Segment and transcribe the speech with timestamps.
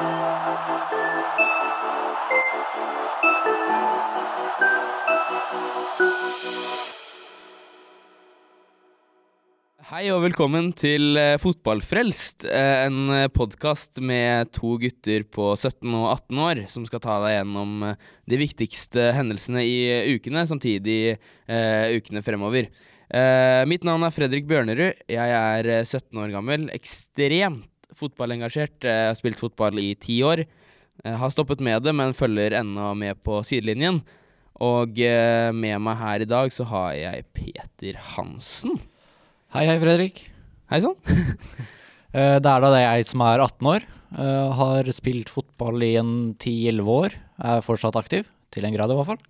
[0.00, 0.08] Hei
[10.08, 16.40] og velkommen til eh, Fotballfrelst, eh, en podkast med to gutter på 17 og 18
[16.46, 21.92] år som skal ta deg gjennom eh, de viktigste hendelsene i eh, ukene, samtidig uh,
[21.92, 22.72] ukene fremover.
[23.10, 25.00] Uh, mitt navn er Fredrik Bjørnerud.
[25.10, 27.66] Jeg er eh, 17 år gammel, ekstremt
[27.98, 28.78] fotballengasjert.
[28.86, 30.44] Jeg har spilt fotball i ti år.
[31.04, 34.02] Jeg har stoppet med det, men følger ennå med på sidelinjen.
[34.60, 38.74] Og eh, med meg her i dag så har jeg Peter Hansen.
[39.54, 40.26] Hei, hei, Fredrik.
[40.70, 40.98] Hei sann.
[42.10, 43.84] Eh, Det er da det jeg som er 18 år.
[44.18, 46.08] eh, Har spilt fotball i en
[46.42, 47.12] 10-11 år.
[47.38, 48.26] Er fortsatt aktiv.
[48.50, 49.20] Til en grad, i hvert fall.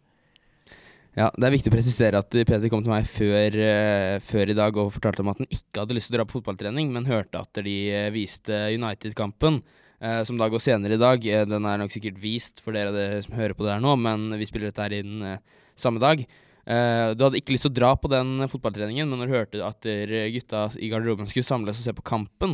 [1.19, 4.55] Ja, Det er viktig å presisere at Peter kom til meg før, eh, før i
[4.55, 7.08] dag og fortalte om at han ikke hadde lyst til å dra på fotballtrening, men
[7.08, 9.62] hørte at de eh, viste United-kampen,
[10.00, 11.20] Uh, som da går senere i dag.
[11.20, 13.91] Uh, den er nok sikkert vist for dere det, som hører på det her nå,
[14.00, 16.25] men vi spiller dette her inn uh, samme dag.
[16.70, 19.86] Du hadde ikke lyst til å dra på den fotballtreningen, men når du hørte at
[20.30, 22.52] gutta i garderoben skulle samles og se på kampen,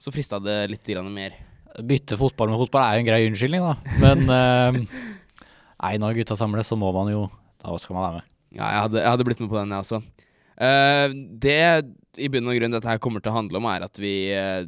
[0.00, 1.34] så frista det litt mer.
[1.84, 3.74] Bytte fotball med fotball er jo en grei unnskyldning, da.
[4.00, 4.24] Men
[5.84, 7.26] nei, når gutta samles, så må man jo
[7.58, 8.34] Da skal man være med.
[8.54, 10.02] Ja, jeg hadde, jeg hadde blitt med på den, jeg også.
[10.58, 11.06] Uh,
[11.38, 11.58] det
[12.18, 14.64] i bunn og grunn dette her kommer til å handle om, er at vi uh,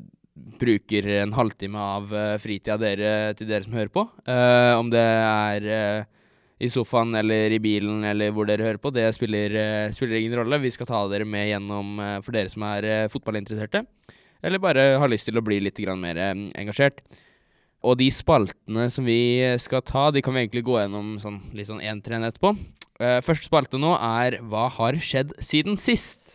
[0.60, 4.06] bruker en halvtime av uh, fritida dere, til dere som hører på.
[4.28, 6.06] Uh, om det er
[6.60, 9.54] i sofaen eller i bilen eller hvor dere hører på, det spiller,
[9.96, 10.60] spiller ingen rolle.
[10.60, 13.80] Vi skal ta dere med gjennom for dere som er fotballinteresserte,
[14.44, 17.00] eller bare har lyst til å bli litt mer engasjert.
[17.80, 21.70] Og de spaltene som vi skal ta, de kan vi egentlig gå gjennom sånn, litt
[21.70, 22.52] sånn én til etterpå.
[23.00, 26.34] Uh, første spalte nå er Hva har skjedd siden sist?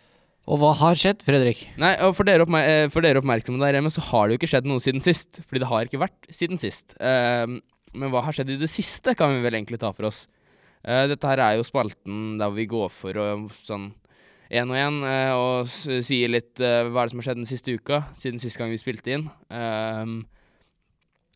[0.49, 1.61] Og hva har skjedd, Fredrik?
[1.81, 4.39] Nei, og for dere, oppmer eh, for dere oppmerksomme der hjemme, så har det jo
[4.41, 5.39] ikke skjedd noe siden sist.
[5.41, 6.93] Fordi det har ikke vært siden sist.
[7.01, 7.57] Uh,
[7.97, 10.25] men hva har skjedd i det siste, kan vi vel egentlig ta for oss.
[10.85, 13.27] Uh, dette her er jo spalten der vi går for å
[13.65, 13.91] sånn
[14.53, 14.99] én og én
[15.33, 15.69] og
[16.05, 18.77] sier litt hva er det som har skjedd den siste uka, siden sist gang vi
[18.77, 19.23] spilte inn.
[19.49, 20.11] Eh,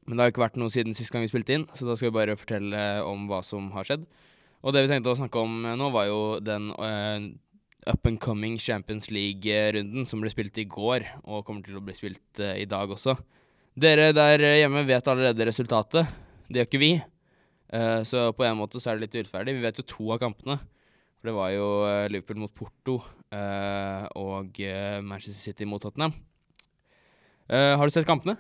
[0.09, 1.93] men det har jo ikke vært noe siden sist gang vi spilte inn, så da
[1.93, 4.07] skal vi bare fortelle om hva som har skjedd.
[4.65, 7.29] Og det vi tenkte å snakke om eh, nå, var jo den uh,
[7.87, 11.95] up and coming Champions League-runden som ble spilt i går, og kommer til å bli
[11.95, 13.15] spilt uh, i dag også.
[13.79, 16.09] Dere der hjemme vet allerede resultatet.
[16.49, 16.91] Det gjør ikke vi.
[17.71, 19.55] Uh, så på en måte så er det litt urettferdig.
[19.55, 20.59] Vi vet jo to av kampene.
[21.19, 22.95] For det var jo eh, Liverpool mot Porto
[23.35, 26.13] eh, og eh, Manchester City mot Tottenham.
[27.51, 28.37] Eh, har du sett kampene?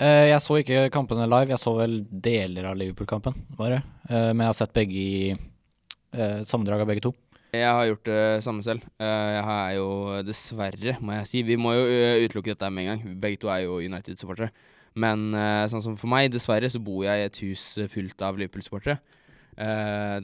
[0.00, 1.52] Eh, jeg så ikke kampene live.
[1.52, 3.82] Jeg så vel deler av Liverpool-kampen, bare.
[4.08, 7.12] Eh, men jeg har sett begge i eh, sammendrag av begge to.
[7.52, 8.84] Jeg har gjort det samme selv.
[8.96, 9.88] Jeg er jo
[10.24, 11.82] dessverre, må jeg si Vi må jo
[12.24, 13.18] utelukke dette med en gang.
[13.20, 14.48] Begge to er jo United-supportere.
[14.96, 15.34] Men
[15.68, 18.96] sånn som for meg, dessverre, så bor jeg i et hus fullt av Liverpool-supportere.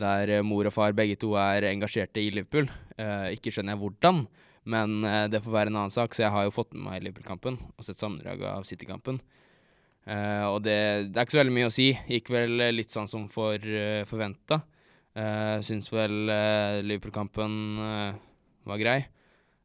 [0.01, 2.65] der mor og far begge to er engasjerte i Liverpool.
[2.97, 4.25] Ikke skjønner jeg hvordan,
[4.65, 6.17] men det får være en annen sak.
[6.17, 9.21] Så jeg har jo fått med meg Liverpool-kampen og sett sammendrag av City-kampen.
[10.09, 10.79] Eh, og det,
[11.13, 11.91] det er ikke så veldig mye å si.
[12.09, 14.63] Gikk vel eh, litt sånn som for uh, forventa.
[15.19, 17.55] Uh, syns vel uh, Liverpool-kampen
[17.85, 18.19] eh,
[18.69, 18.99] var grei.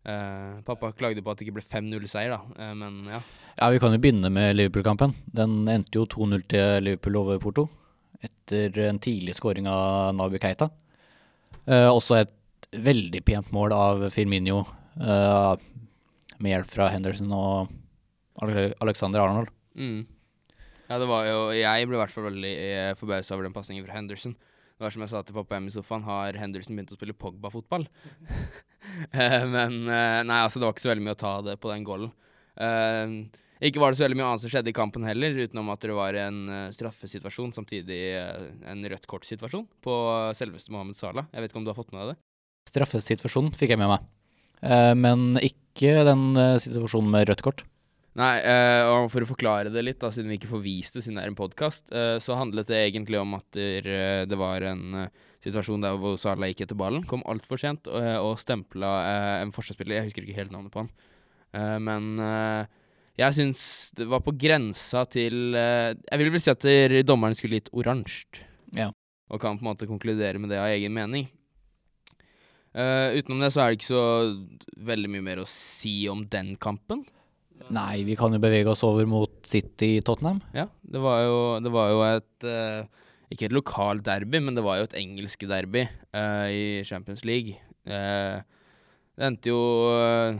[0.03, 2.41] Eh, pappa klagde på at det ikke ble 5-0-seier, da.
[2.59, 3.21] Eh, men ja.
[3.55, 5.13] Ja, Vi kan jo begynne med Liverpool-kampen.
[5.31, 7.67] Den endte jo 2-0 til Liverpool over Porto.
[8.23, 10.69] Etter en tidlig skåring av Naby Keita.
[11.63, 12.33] Eh, også et
[12.73, 14.63] veldig pent mål av Firmino
[14.99, 15.53] eh,
[16.39, 17.71] med hjelp fra Henderson og
[18.43, 19.53] Alexander Arnold.
[19.77, 20.03] Mm.
[20.93, 23.85] Ja, det var jo Jeg ble i hvert fall veldig eh, forbausa over den pasningen
[23.87, 24.35] fra Henderson.
[24.37, 27.17] Det var som jeg sa til pappa hjemme i sofaen, har Henderson begynt å spille
[27.17, 27.89] Pogba-fotball?
[29.15, 31.69] Eh, men eh, nei, altså, det var ikke så veldig mye å ta det på
[31.71, 32.11] den goalen.
[33.63, 35.95] Ikke var det så veldig mye annet som skjedde i kampen heller, utenom at det
[35.95, 36.41] var en
[36.75, 38.01] straffesituasjon, samtidig
[38.69, 39.95] en rødt kort-situasjon på
[40.37, 41.31] selveste Mohammed Salah.
[41.31, 42.19] Jeg vet ikke om du har fått med deg det?
[42.73, 44.05] Straffesituasjonen fikk jeg med meg.
[44.99, 46.27] Men ikke den
[46.67, 47.65] situasjonen med rødt kort.
[48.13, 51.01] Nei, eh, og for å forklare det litt, da, siden vi ikke får vist det
[51.01, 54.37] siden det er en podkast, eh, så handlet det egentlig om at der, eh, det
[54.37, 55.07] var en
[55.41, 58.91] situasjon der hvor Salah gikk etter ballen, kom altfor sent og, og stempla
[59.41, 60.93] en forsvarsspiller, jeg husker ikke helt navnet på han,
[61.83, 62.05] men
[63.19, 63.63] jeg syns
[63.97, 66.65] det var på grensa til Jeg vil vel si at
[67.05, 68.87] dommeren skulle gitt oransje, Ja.
[69.29, 71.27] og kan på en måte konkludere med det av egen mening.
[72.73, 74.05] Uh, utenom det så er det ikke så
[74.81, 77.03] veldig mye mer å si om den kampen.
[77.71, 80.41] Nei, vi kan jo bevege oss over mot City Tottenham.
[80.53, 82.83] Ja, det var jo, det var jo et eh,
[83.31, 87.55] Ikke et lokalt derby, men det var jo et engelsk derby eh, i Champions League.
[87.85, 88.41] Eh,
[89.17, 89.61] det endte jo
[89.97, 90.37] eh,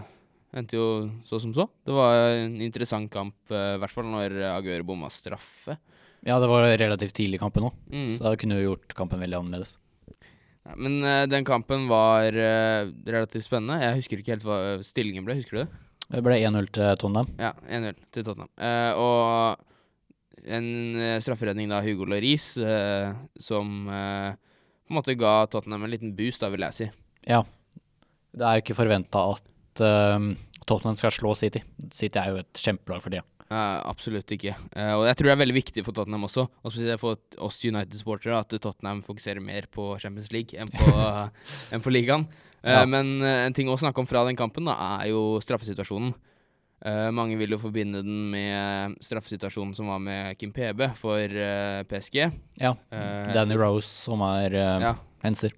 [0.53, 0.87] endte jo
[1.25, 1.65] så som så.
[1.85, 5.77] Det var en interessant kamp, eh, i hvert fall når Aguero bomma straffe.
[6.23, 8.11] Ja, det var relativt tidlig i kampen òg, Mm.
[8.17, 9.77] så da kunne vi gjort kampen veldig annerledes.
[10.63, 13.81] Ja, men eh, den kampen var relativt spennende.
[13.81, 15.81] Jeg husker ikke helt hva stillingen ble, husker du det?
[16.13, 17.29] Det ble 1-0 til Tottenham.
[17.41, 18.51] Ja, 1-0 til Tottenham.
[18.61, 19.63] Eh, og
[20.43, 20.69] en
[20.99, 24.35] uh, strafferedning da Hugo Lloris eh, som eh,
[24.83, 26.87] på en måte ga Tottenham en liten boost, da vil jeg si.
[27.29, 27.41] Ja.
[28.33, 30.33] Det er jo ikke forventa at ehm,
[30.67, 31.61] Tottenham skal slå City.
[31.93, 33.15] City er jo et kjempelag for.
[33.15, 34.55] Eh, absolutt ikke.
[34.73, 37.61] Eh, og jeg tror det er veldig viktig for Tottenham også, og spesielt for oss
[37.63, 40.97] United-sportere, at Tottenham fokuserer mer på Champions League enn på,
[41.73, 42.27] enn på ligaen.
[42.63, 42.85] Eh, Ja.
[42.85, 46.13] Men eh, en ting å snakke om fra den kampen, da, er jo straffesituasjonen.
[46.83, 51.27] Eh, mange vil jo forbinde den med straffesituasjonen som var med Kim PB for
[51.87, 52.23] PSG.
[52.59, 52.73] Ja.
[53.33, 54.95] Danny Rose som er uh, Ja.
[55.23, 55.53] henser.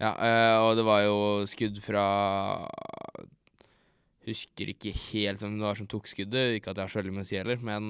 [0.00, 0.12] Ja,
[0.62, 2.04] og det var jo skudd fra
[4.28, 7.14] Husker ikke helt hvem det var som tok skuddet, ikke at jeg har så veldig
[7.16, 7.88] mye å si heller, men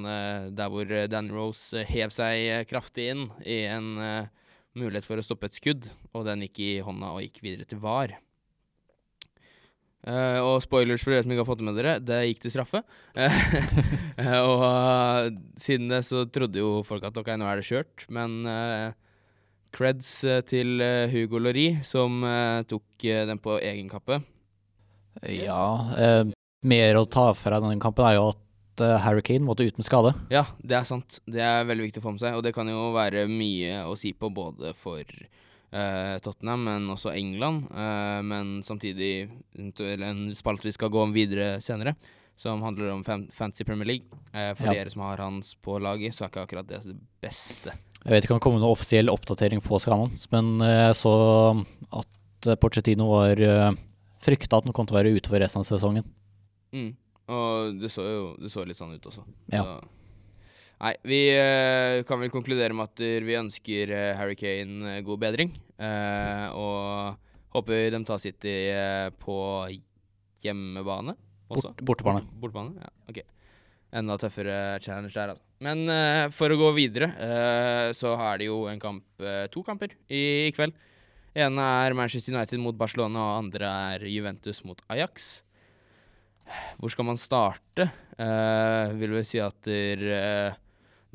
[0.55, 3.91] der hvor Danny Dan Rose hev seg kraftig inn i en
[4.79, 7.83] mulighet for å stoppe et skudd, og den gikk i hånda og gikk videre til
[7.83, 8.15] VAR.
[10.09, 12.55] Eh, og spoilers for dere som ikke har fått det med dere, det gikk til
[12.55, 12.81] straffe.
[13.13, 13.43] Eh,
[14.49, 15.29] og uh,
[15.61, 18.97] siden det så trodde jo folk at ok, nå er det kjørt, men uh,
[19.75, 24.21] creds eh, til eh, Hugo Lori, som eh, tok eh, den på egen kappe.
[25.29, 25.63] Ja.
[25.99, 26.25] eh,
[26.69, 29.87] mer å ta fra denne kampen er jo at uh, Harry Kane måtte ut med
[29.87, 30.15] skade.
[30.33, 31.21] Ja, det er sant.
[31.27, 33.95] Det er veldig viktig å få med seg, og det kan jo være mye å
[33.99, 35.29] si på både for eh,
[36.25, 37.67] Tottenham, men også England.
[37.73, 39.29] eh, men samtidig
[39.59, 41.95] en spalt spalte vi skal gå om videre senere,
[42.37, 44.07] som handler om fan Fantasy Premier League.
[44.33, 44.73] Eh, for Ja.
[44.73, 47.73] dere som har hans på laget, så er ikke akkurat det det beste.
[48.05, 50.95] Jeg vet ikke om det kommer noen offisiell oppdatering på skaden hans, men eh, jeg
[50.97, 53.35] så at Porcetino var
[54.23, 56.05] frykta at han kom til å være ute for resten av sesongen.
[56.73, 56.95] Mm.
[57.29, 59.25] Og det så jo det så litt sånn ut også.
[59.53, 59.65] Ja.
[59.65, 59.89] Så.
[60.79, 65.23] Nei, vi uh, kan vel konkludere med at vi ønsker uh, Harry Kane eh, god
[65.25, 65.51] bedring.
[65.79, 68.55] Uh, og håper de tar City
[69.19, 69.39] på
[70.45, 71.17] hjemmebane
[71.49, 71.73] også.
[71.73, 72.23] Bort, bortebane.
[72.39, 73.23] Bortebane, ja, ok.
[73.99, 75.45] Enda tøffere challenge der, altså.
[75.65, 75.89] Men
[76.31, 77.09] for å gå videre,
[77.97, 79.03] så er det jo en kamp,
[79.51, 80.77] to kamper i, i kveld.
[81.35, 85.41] ene er Manchester United mot Barcelona, og andre er Juventus mot Ajax.
[86.79, 87.89] Hvor skal man starte?
[88.19, 90.57] Uh, vil vel si at der, eh,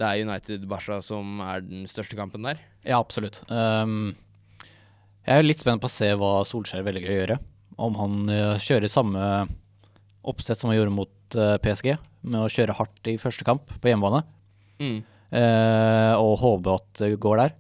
[0.04, 2.60] det er United-Barca som er den største kampen der.
[2.84, 3.40] Ja, absolutt.
[3.48, 4.14] Um,
[5.24, 7.38] jeg er litt spent på å se hva Solskjær velger å gjøre.
[7.84, 9.24] Om han eh, kjører samme
[10.30, 11.94] oppsett som han gjorde mot eh, PSG,
[12.28, 14.22] med å kjøre hardt i første kamp på hjemmebane,
[14.82, 15.04] Mm.
[15.34, 17.54] Uh, og håpe at det går der.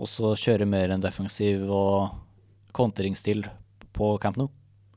[0.00, 2.14] Og så kjøre mer en defensiv og
[2.74, 3.44] kontringsstil
[3.94, 4.48] på Camp Nou.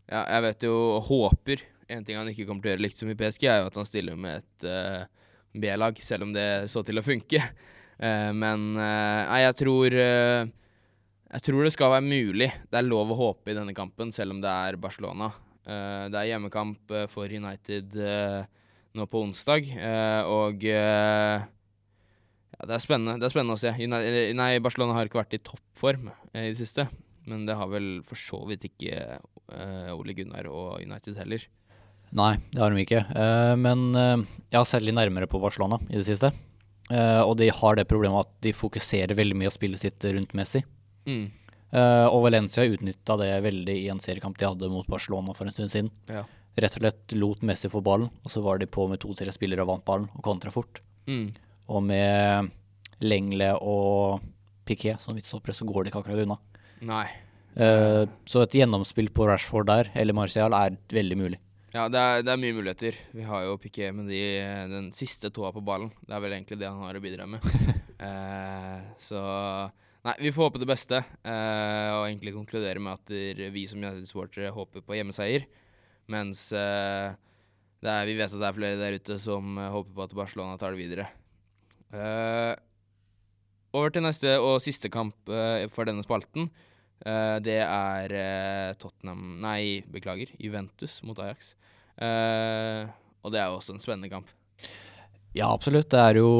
[0.07, 3.09] Ja, jeg vet jo håper En ting han ikke kommer til å gjøre likt som
[3.11, 5.03] i PSG, er jo at han stiller med et eh,
[5.61, 7.41] B-lag, selv om det så til å funke.
[7.97, 10.43] Eh, men eh, nei, jeg tror eh,
[11.31, 12.51] Jeg tror det skal være mulig.
[12.69, 15.31] Det er lov å håpe i denne kampen, selv om det er Barcelona.
[15.65, 19.65] Det er hjemmekamp for United nå på onsdag,
[20.31, 21.41] og ja,
[22.61, 23.17] det er spennende.
[23.19, 23.73] Det er spennende å se.
[23.83, 26.87] Nei, Barcelona har ikke vært i toppform i det siste.
[27.27, 29.19] Men det har vel for så vidt ikke
[29.91, 31.43] Ole Gunnar og United heller.
[32.15, 33.03] Nei, det har de ikke.
[33.03, 36.31] Eh, men jeg har sett litt nærmere på Barcelona i det siste.
[36.87, 40.35] Eh, og de har det problemet at de fokuserer veldig mye av spillet sitt rundt
[40.37, 40.61] Messi.
[41.07, 41.25] Mm.
[41.75, 45.55] Eh, og Valencia utnytta det veldig i en seriekamp de hadde mot Barcelona for en
[45.55, 45.91] stund siden.
[46.07, 46.23] Ja.
[46.57, 49.65] Rett og slett lot Messi få ballen, og så var de på med to-tre spillere
[49.65, 50.79] og vant ballen og kontra fort.
[51.11, 51.35] Mm.
[51.75, 52.53] Og med
[53.03, 54.23] Lengle og
[54.67, 56.39] Piquet som midtstoppere, så går de ikke akkurat unna.
[56.87, 57.05] Nei.
[57.57, 61.39] Så et gjennomspill på Rashford der, eller Martial, er veldig mulig.
[61.73, 62.95] Ja, det er, det er mye muligheter.
[63.15, 64.21] Vi har jo Piqué med de,
[64.71, 65.91] den siste tåa på ballen.
[65.99, 67.43] Det er vel egentlig det han har å bidra med.
[68.07, 69.21] eh, så
[70.07, 73.11] Nei, vi får håpe det beste, eh, og egentlig konkludere med at
[73.51, 75.43] vi som United-supportere håper på hjemmeseier.
[76.07, 77.11] Mens eh,
[77.83, 80.15] det er, vi vet at det er flere der ute som eh, håper på at
[80.17, 81.09] Barcelona tar det videre.
[81.93, 82.53] Eh,
[83.77, 86.49] over til neste og siste kamp eh, for denne spalten.
[87.05, 90.31] Eh, det er uh, Tottenham Nei, beklager.
[90.41, 91.53] Juventus mot Ajax.
[91.97, 92.89] Uh,
[93.25, 94.31] og det er jo også en spennende kamp.
[95.37, 95.89] Ja, absolutt.
[95.93, 96.31] Det er jo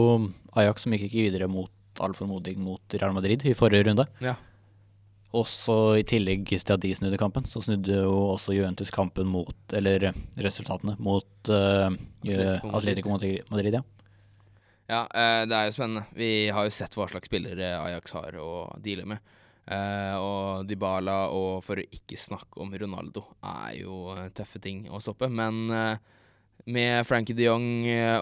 [0.57, 4.05] Ajax som gikk ikke videre mot all formodning mot Real Madrid i forrige runde.
[4.23, 4.35] Ja.
[5.37, 9.57] Også i tillegg til at de snudde kampen, så snudde jo også Juventus kampen mot,
[9.75, 10.07] eller
[10.39, 11.91] resultatene, mot uh,
[12.23, 12.77] Atletico Madrid.
[12.79, 13.51] Atletico Madrid.
[13.51, 13.83] Madrid ja.
[14.87, 15.01] Ja,
[15.43, 16.05] det er jo spennende.
[16.15, 18.47] Vi har jo sett hva slags spillere Ajax har å
[18.79, 19.33] deale med.
[19.67, 24.85] Eh, og Dybala, og for å ikke snakke om Ronaldo, er jo eh, tøffe ting
[24.87, 25.27] å stoppe.
[25.27, 25.99] Men eh,
[26.71, 27.67] med Frankie de Jong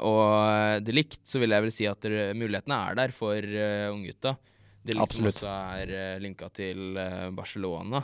[0.05, 3.87] og de Ligt, så vil jeg vel si at dere- mulighetene er der for uh,
[3.89, 4.35] unggutta.
[4.85, 6.93] De Ligt som også er uh, linka til
[7.33, 8.03] Barcelona.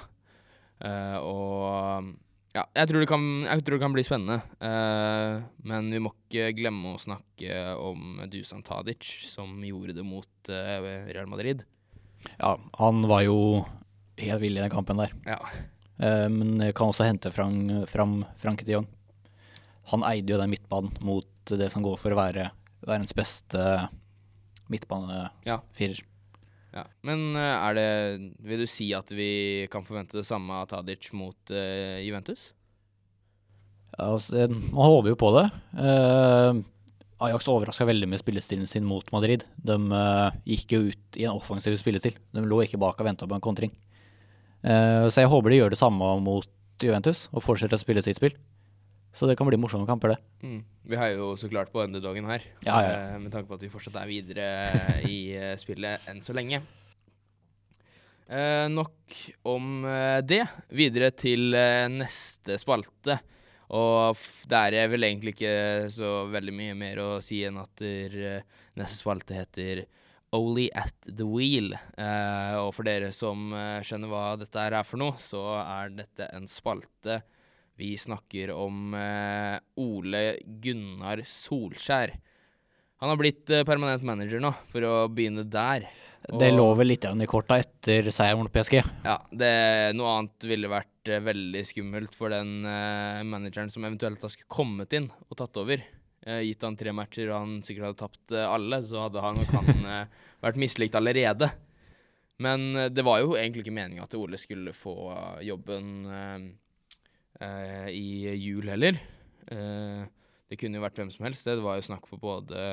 [1.21, 2.07] Og
[2.55, 4.39] ja, jeg tror, det kan, jeg tror det kan bli spennende.
[4.57, 10.50] Uh, men vi må ikke glemme å snakke om Dusan Tadic, som gjorde det mot
[10.50, 11.62] uh, Real Madrid.
[12.37, 13.37] Ja, han var jo
[14.21, 15.13] helt vill i den kampen der.
[15.25, 15.39] Ja.
[16.01, 18.87] Eh, men jeg kan også hente fram, fram Frank de Jong.
[19.91, 22.51] Han eide jo den midtbanen mot det som går for å være
[22.85, 23.65] verdens beste
[24.71, 26.01] midtbanefirer.
[26.71, 26.85] Ja.
[27.03, 27.87] Men eh, er det
[28.47, 32.51] Vil du si at vi kan forvente det samme av Tadic mot eh, Juventus?
[33.99, 35.47] Altså, man håper jo på det.
[35.83, 36.61] Eh,
[37.21, 39.43] Ajax overraska veldig med spillestilen sin mot Madrid.
[39.61, 42.15] De uh, gikk jo ut i en offensiv spillestil.
[42.33, 43.73] De lå ikke bak og venta på en kontring.
[44.65, 46.47] Uh, så jeg håper de gjør det samme mot
[46.81, 48.33] Juventus og fortsetter å spille sitt spill.
[49.13, 50.61] Så det kan bli morsomme kamper, det.
[50.87, 52.93] Vi heier jo så klart på underdogen her, Ja, ja.
[53.11, 54.47] Uh, med tanke på at vi fortsatt er videre
[55.05, 55.17] i
[55.61, 56.63] spillet enn så lenge.
[58.71, 59.15] Nok
[59.51, 59.83] om
[60.23, 60.45] det.
[60.71, 61.51] Videre til
[61.91, 63.17] neste spalte.
[63.71, 64.19] Og
[64.51, 68.63] der er vel egentlig ikke så veldig mye mer å si enn at der, eh,
[68.75, 69.85] neste spalte heter
[70.31, 71.73] Only at the wheel.
[71.75, 76.29] Eh, og for dere som eh, skjønner hva dette er for noe, så er dette
[76.31, 77.19] en spalte
[77.79, 80.23] vi snakker om eh, Ole
[80.63, 82.13] Gunnar Solskjær.
[83.01, 85.88] Han har blitt eh, permanent manager nå, for å begynne der.
[86.22, 88.77] Det lå vel litt i korta etter seieren mot PSG.
[89.08, 89.53] Ja, det,
[89.98, 94.93] noe annet ville vært eh, veldig skummelt for den uh, manageren som eventuelt skulle kommet
[94.93, 95.81] inn og tatt over.
[96.27, 99.41] Uh, gitt han tre matcher og han sikkert hadde tapt uh, alle, så hadde han
[99.41, 99.88] nok han
[100.46, 101.50] vært mislikt allerede.
[102.41, 104.96] Men det var jo egentlig ikke meninga at Ole skulle få
[105.46, 106.08] jobben
[107.93, 108.98] i jul heller.
[109.51, 110.03] Eh,
[110.51, 111.48] det kunne jo vært hvem som helst.
[111.48, 112.63] Det var jo snakk på både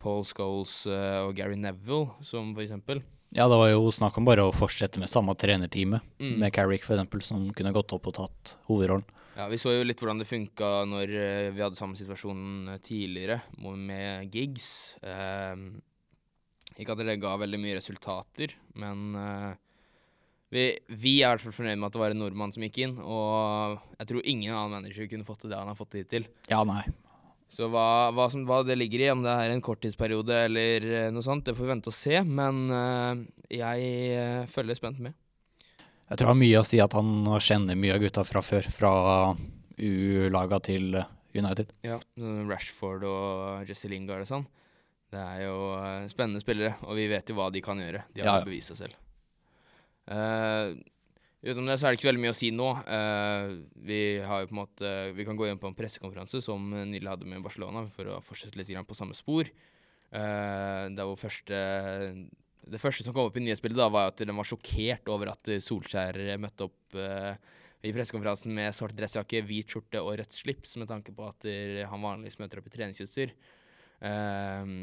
[0.00, 3.02] Paul Scholes eh, og Gary Neville, som for eksempel.
[3.34, 6.38] Ja, det var jo snakk om bare å fortsette med samme trenerteamet, Mm.
[6.40, 9.04] med Carrick f.eks., som kunne gått opp og tatt hovedrollen.
[9.36, 12.80] Ja, Vi så jo litt hvordan det funka når eh, vi hadde samme situasjon eh,
[12.82, 13.40] tidligere
[13.78, 14.94] med gigs.
[15.02, 15.54] Eh,
[16.80, 19.54] ikke at det ga veldig mye resultater, men eh,
[20.50, 22.80] vi, vi er i hvert fall fornøyd med at det var en nordmann som gikk
[22.82, 22.96] inn.
[23.02, 26.26] Og jeg tror ingen annen manager kunne fått til det han har fått hittil.
[26.50, 26.82] Ja, nei.
[27.50, 31.08] Så hva, hva, som, hva det ligger i, om det er en korttidsperiode eller eh,
[31.10, 32.20] noe sånt, det får vi vente og se.
[32.26, 33.22] Men eh,
[33.58, 35.16] jeg eh, følger spent med.
[36.10, 37.10] Jeg tror det har mye å si at han
[37.42, 38.92] kjenner mye av gutta fra før, fra
[39.78, 40.96] U-laga til
[41.34, 41.70] United.
[41.86, 41.98] Ja,
[42.50, 44.46] Rashford og Jesse Lingard og sånn.
[45.10, 45.54] Det er jo
[46.10, 48.04] spennende spillere, og vi vet jo hva de kan gjøre.
[48.14, 48.46] De har Ja, ja.
[48.46, 48.98] bevist seg selv.
[50.08, 50.76] Uh,
[51.44, 52.68] utenom det så er det ikke så veldig mye å si nå.
[52.86, 54.00] Uh, vi
[54.56, 58.20] måte Vi kan gå inn på en pressekonferanse som nylig hadde med Barcelona, for å
[58.24, 59.50] fortsette litt på samme spor.
[60.10, 61.58] Uh, det var første
[62.70, 65.48] Det første som kom opp i nyhetsbildet, da var at de var sjokkert over at
[65.64, 67.34] Solskjær møtte opp eh,
[67.80, 71.80] i pressekonferansen med svart dressjakke, hvit skjorte og rødt slips, med tanke på at eh,
[71.88, 73.32] han vanligvis møter opp i treningsutstyr.
[74.04, 74.74] Eh,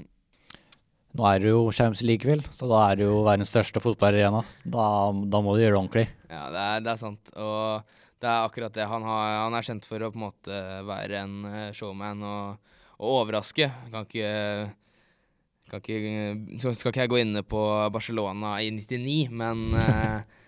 [1.18, 4.44] Nå er det jo Champions likevel, så da er det jo verdens største fotballarena.
[4.70, 4.88] Da,
[5.26, 6.04] da må du gjøre det ordentlig.
[6.30, 7.32] ja, det er, det er sant.
[7.34, 8.86] Og det er akkurat det.
[8.92, 12.78] Han, har, han er kjent for å på en måte være en eh, showman og,
[13.00, 13.72] og overraske.
[13.90, 14.30] Kan ikke,
[15.74, 17.66] kan ikke skal ikke jeg gå inne på
[17.98, 20.40] Barcelona i 99, men eh,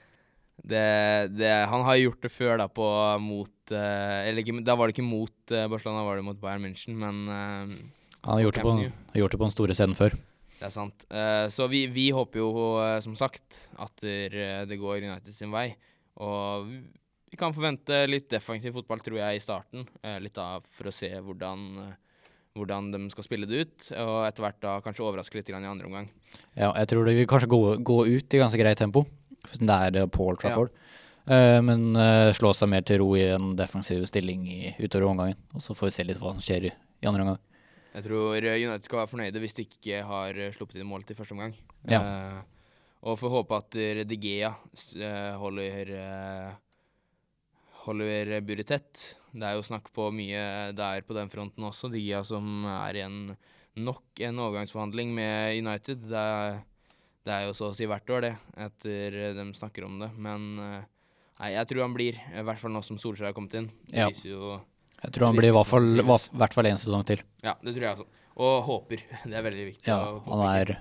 [0.70, 0.88] det,
[1.34, 2.88] det, han har gjort det før, da, på
[3.26, 7.26] mot eh, Eller da var det ikke mot Barcelona, var det mot Bayern München, men
[7.26, 10.14] Han har gjort det på, har gjort det på den store scenen før.
[10.60, 11.06] Det er sant.
[11.08, 15.54] Uh, så vi, vi håper jo, uh, som sagt, at eh, det går United sin
[15.54, 15.70] vei.
[16.20, 19.86] Og vi- kan forvente litt defensiv fotball, tror jeg, i starten.
[20.04, 21.64] Uh, litt da for å se hvordan,
[22.58, 23.90] hvordan de skal spille det ut.
[24.04, 26.10] Og etter hvert da kanskje overraske litt i andre omgang.
[26.58, 29.06] Ja, jeg tror det vil kanskje gå, gå ut i ganske greit tempo,
[29.48, 30.74] siden det er Paul Trafford.
[31.30, 31.62] Ja.
[31.62, 31.94] men
[32.34, 35.38] slå seg mer til ro i en defensiv stilling i, utover omgangen.
[35.54, 37.44] Og så får vi se litt hva som skjer i, i andre omgang.
[37.96, 41.34] Jeg tror United skal være fornøyde hvis de ikke har sluppet inn mål til første
[41.36, 41.56] omgang.
[41.90, 42.02] Ja.
[42.04, 42.42] Uh,
[43.10, 43.78] og får håpe at
[44.10, 44.50] De Gea
[45.00, 46.50] eh, holder uh,
[47.86, 49.06] holder buret tett.
[49.32, 51.90] Det er jo snakk på mye der på den fronten også.
[51.94, 53.22] De Gea som er i en
[53.80, 56.04] nok en overgangsforhandling med United.
[56.12, 56.60] Det er,
[57.24, 58.34] det er jo så å si hvert år, det,
[58.68, 60.12] etter de snakker om det.
[60.20, 60.82] Men uh,
[61.40, 63.72] nei, jeg tror han blir, i hvert fall nå som Solskjær har kommet inn.
[63.88, 64.10] Det Ja.
[64.12, 64.58] viser jo
[65.04, 67.22] Jeg tror han blir i hvert fall, hvert fall en sesong til.
[67.46, 68.24] Ja, det tror jeg også.
[68.40, 69.04] Og håper.
[69.30, 69.88] Det er veldig viktig.
[69.88, 70.74] Ja, han er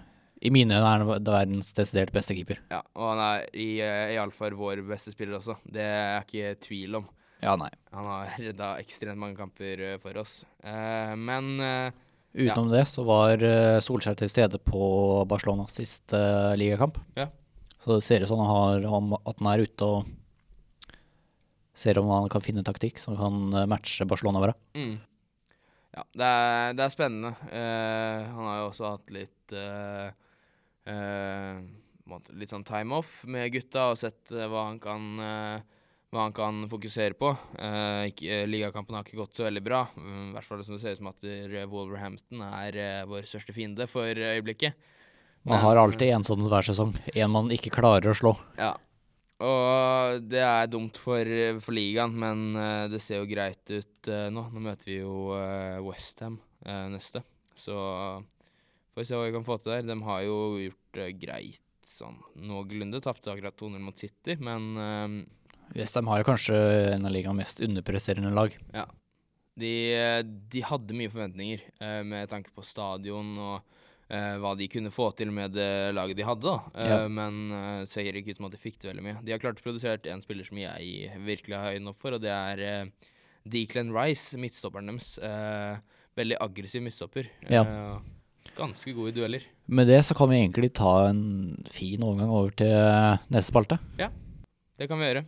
[0.43, 2.61] I mine øyne er han verdens desidert beste keeper.
[2.71, 3.69] Ja, og han er i,
[4.15, 5.59] iallfall vår beste spiller også.
[5.67, 7.09] Det er jeg ikke tvil om.
[7.43, 7.71] Ja, nei.
[7.95, 10.41] Han har redda ekstremt mange kamper uh, for oss.
[10.67, 11.53] Eh, men
[12.35, 13.43] Utenom det så var
[13.83, 14.81] Solskjær til stede på
[15.31, 16.19] Barcelona siste
[16.59, 16.99] ligakamp.
[17.19, 17.31] Ja.
[17.83, 18.89] Så det ser ut som han har,
[19.23, 20.11] at han er ute og
[21.79, 24.55] ser om han kan finne taktikk som kan matche Barcelona bra.
[24.75, 24.97] Mm.
[25.95, 27.31] Ja, det er, det er spennende.
[27.49, 29.55] han har jo også hatt litt
[30.89, 31.61] Uh,
[32.41, 36.37] litt sånn time off med gutta og sett uh, hva, han kan, uh, hva han
[36.37, 37.35] kan fokusere på.
[38.09, 39.83] Ikke, ligakampen har ikke gått så veldig bra.
[39.99, 41.27] Mm, I hvert fall som det ser ut som at
[41.69, 42.81] Wolverhampton er
[43.11, 44.79] vår største fiende for øyeblikket.
[45.49, 46.97] Man har alltid en sånn hver sesong.
[47.13, 48.33] En man ikke klarer å slå.
[48.57, 48.73] Ja.
[49.45, 51.29] Og det er dumt for,
[51.63, 52.57] for ligaen, men
[52.91, 54.49] det ser jo greit ut nå.
[54.51, 55.29] Nå møter vi jo
[55.87, 56.41] Westham
[56.91, 57.23] neste.
[57.55, 57.77] Så
[58.99, 59.85] Får vi se hva vi kan få til der.
[59.87, 62.99] De har jo gjort det greit sånn noenlunde.
[62.99, 65.13] Tapte akkurat 2-0 mot City, men uh,
[65.77, 66.57] Westham har jo kanskje
[66.97, 68.57] en av ligaens mest underpresterende lag.
[68.75, 68.89] Ja.
[69.55, 69.71] De,
[70.51, 73.78] de hadde mye forventninger uh, med tanke på stadion og uh,
[74.09, 76.85] hva de kunne få til med det laget de hadde, da.
[76.89, 76.99] Ja.
[77.13, 79.19] Men uh, ser ikke ut som at de fikk til veldig mye.
[79.21, 82.23] De har klart å produsere en spiller som jeg virkelig har øynene opp for, og
[82.25, 82.89] det er
[83.49, 85.19] Declan Rice, midtstopperen deres.
[86.19, 87.29] veldig aggressiv midtstopper.
[87.53, 87.65] Ja.
[88.57, 89.45] Ganske gode dueller.
[89.69, 92.73] Med det så kan vi egentlig ta en fin overgang over til
[93.29, 93.79] neste spalte.
[94.01, 94.09] Ja,
[94.81, 95.25] det kan vi gjøre.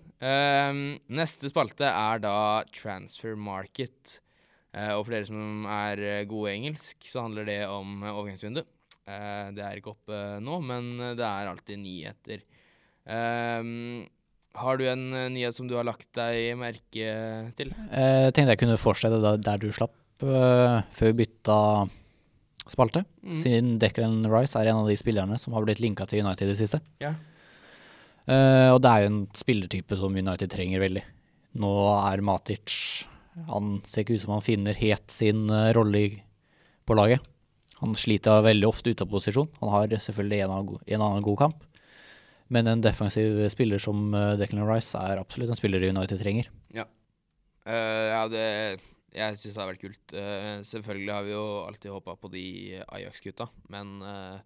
[1.12, 2.34] Neste spalte er da
[2.74, 4.18] transfer market.
[4.70, 8.62] Uh, og for dere som er gode i engelsk, så handler det om overgangsvindu.
[9.08, 12.44] Uh, det er ikke oppe nå, men det er alltid nyheter.
[13.10, 14.04] Ehm,
[14.60, 17.14] har du en nyhet som du har lagt deg merke
[17.58, 17.72] til?
[17.72, 21.56] Jeg tenkte jeg kunne fortsette der du slapp, før vi bytta
[22.70, 23.36] spalte, mm.
[23.40, 26.52] siden Declan Rice er en av de spillerne som har blitt linka til United i
[26.52, 26.80] det siste.
[27.02, 27.18] Yeah.
[28.28, 31.02] Uh, og det er jo en spillertype som United trenger veldig.
[31.60, 32.74] Nå er Matic
[33.50, 36.04] Han ser ikke ut som han finner helt sin uh, rolle
[36.88, 37.24] på laget.
[37.80, 39.48] Han sliter veldig ofte ute av posisjon.
[39.62, 41.66] Han har selvfølgelig en, av, en annen god kamp.
[42.50, 46.50] Men en defensiv spiller som uh, Declan Rice er absolutt en spiller United trenger.
[46.74, 46.88] Ja,
[47.64, 48.46] ja det
[49.10, 50.14] jeg syns det har vært kult.
[50.14, 52.44] Uh, selvfølgelig har vi jo alltid håpa på de
[52.86, 54.38] Ajax-gutta, men uh,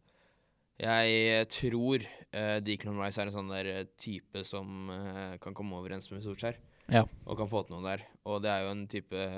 [0.81, 6.09] jeg tror uh, Declan Rice er en sånn der type som uh, kan komme overens
[6.12, 6.57] med Solskjær.
[6.92, 7.05] Ja.
[7.25, 8.03] Og kan få til noe der.
[8.29, 9.29] Og det er jo en type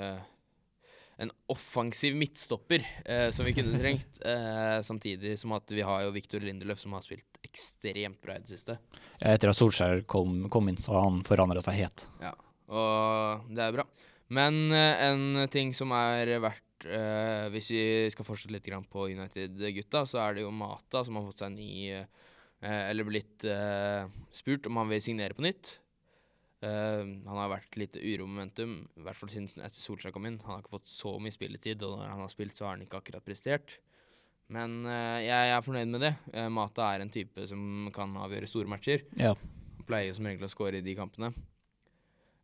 [1.17, 2.83] En offensiv midtstopper
[3.33, 4.19] som vi kunne trengt.
[4.85, 8.51] samtidig som at vi har jo Viktor Lindeløf, som har spilt ekstremt bra i det
[8.51, 8.75] siste.
[9.17, 12.05] Ja, etter at Solskjær kom, kom inn, så har han forandra seg helt.
[12.21, 12.35] Ja,
[12.69, 13.87] og det er bra.
[14.33, 20.03] Men eh, en ting som er verdt uh, Hvis vi skal fortsette litt på United-gutta,
[20.09, 22.07] så er det jo Mata som har fått seg ny uh,
[22.61, 23.45] Eller blitt
[24.35, 25.77] spurt om han vil signere på nytt.
[26.61, 30.39] Han har vært litt uromomentum, i hvert fall siden etter Solskjær kom inn.
[30.41, 32.85] Han har ikke fått så mye spilletid, og når han har spilt, så har han
[32.85, 33.75] ikke akkurat prestert.
[34.49, 34.79] Men
[35.21, 36.11] jeg er fornøyd med det.
[36.49, 39.05] Mata er en type som kan avgjøre store matcher.
[39.21, 39.35] Ja.
[39.77, 41.29] Han pleier som regel å score i de kampene.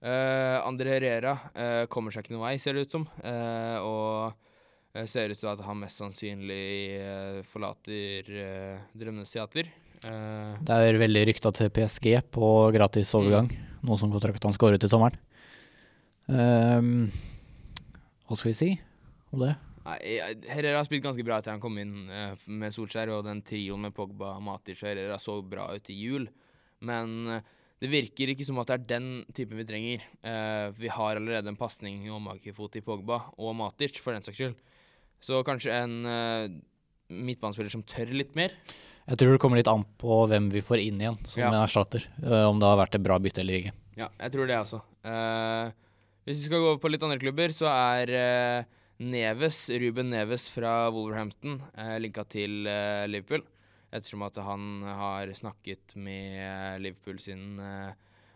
[0.04, 3.06] Uh, André Herrera uh, kommer seg ikke noen vei, ser det ut som.
[3.23, 8.28] Uh, og ser ut til at han mest sannsynlig forlater
[8.93, 9.71] Drømmenes teater.
[10.04, 13.18] Det er veldig rykta til PSG på gratis mm.
[13.20, 13.76] overgang, mm.
[13.88, 15.20] noe som kontrakten skal ut i sommeren.
[16.28, 17.12] Um,
[18.28, 18.70] hva skal vi si
[19.34, 19.56] om det?
[19.84, 23.96] Herrera har spilt ganske bra etter han kom inn med Solskjær, og den trioen med
[23.96, 26.30] Pogba, Matic og Herrera så bra ut i jul.
[26.88, 27.28] Men
[27.84, 30.06] det virker ikke som at det er den typen vi trenger.
[30.80, 34.56] Vi har allerede en pasning og makefot i Pogba og Matic, for den saks skyld.
[35.24, 36.63] Så kanskje en
[37.12, 38.56] midtbanespiller som tør litt mer.
[39.10, 41.52] Jeg tror det kommer litt an på hvem vi får inn igjen som ja.
[41.63, 42.06] erstatter.
[42.24, 43.74] Uh, om det har vært et bra bytte eller ikke.
[44.00, 44.80] Ja, jeg tror det også.
[46.24, 48.66] hvis vi skal gå på litt andre klubber, så er
[49.04, 51.60] Neves, Ruben Neves fra Wolverhampton
[52.02, 52.63] linka til
[53.06, 53.44] Liverpool
[53.94, 57.94] ettersom at han har snakket med Liverpool sin uh,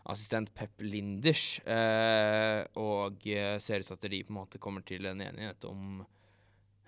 [0.08, 4.86] assistent Pep Linders, uh, og uh, ser ut til at de på en måte kommer
[4.88, 6.06] til en enighet om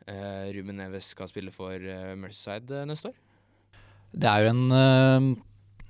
[0.09, 1.83] Ruben Neves skal spille for
[2.17, 3.17] Merceside neste år.
[4.11, 5.37] Det er jo en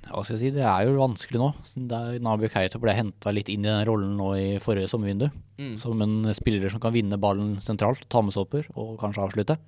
[0.10, 1.50] hva skal jeg si, det er jo vanskelig nå.
[2.26, 5.28] Nabi Keita ble henta litt inn i den rollen nå i forrige sommervindu.
[5.60, 5.76] Mm.
[5.82, 9.60] Som en spiller som kan vinne ballen sentralt, ta med stopper og kanskje avslutte.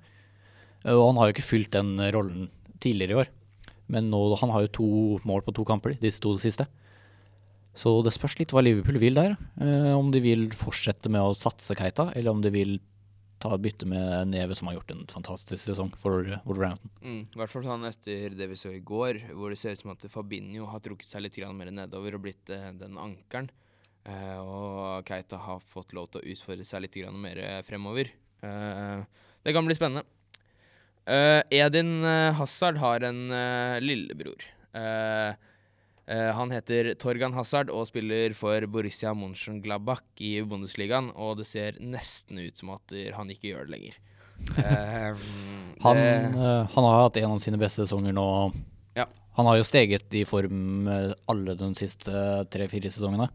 [0.90, 2.48] Og han har jo ikke fylt den rollen
[2.82, 3.32] tidligere i år.
[3.92, 4.88] Men nå, han har jo to
[5.28, 6.66] mål på to kamper, disse to siste.
[7.78, 9.36] Så det spørs litt hva Liverpool vil der.
[9.62, 12.74] Eh, om de vil fortsette med å satse Keita, eller om de vil
[13.42, 16.92] ta et bytte med Neve, som har gjort en fantastisk sesong for Wolverhampton.
[17.02, 19.82] Mm, I hvert fall sånn etter det vi så i går, hvor det ser ut
[19.82, 23.50] som at Fabinho har trukket seg litt mer nedover og blitt eh, den ankeren.
[24.06, 28.10] Eh, og Keita har fått lov til å utfordre seg litt mer eh, fremover.
[28.42, 29.04] Eh,
[29.42, 30.06] det kan bli spennende.
[31.06, 33.24] Eh, Edin eh, Hazard har en
[33.82, 34.46] lillebror.
[34.72, 35.34] Eh,
[36.34, 42.40] han heter Torgan Hazard og spiller for Borussia Mönchengladbach i Bundesligaen, og det ser nesten
[42.42, 44.00] ut som at eh, han ikke gjør det lenger.
[44.58, 45.22] Eh,
[45.84, 48.26] Han, det, eh, han har hatt en av sine beste sesonger nå.
[48.98, 49.06] Ja.
[49.38, 52.12] Han har jo steget i form eh, alle de siste
[52.52, 53.30] tre-fire sesongene.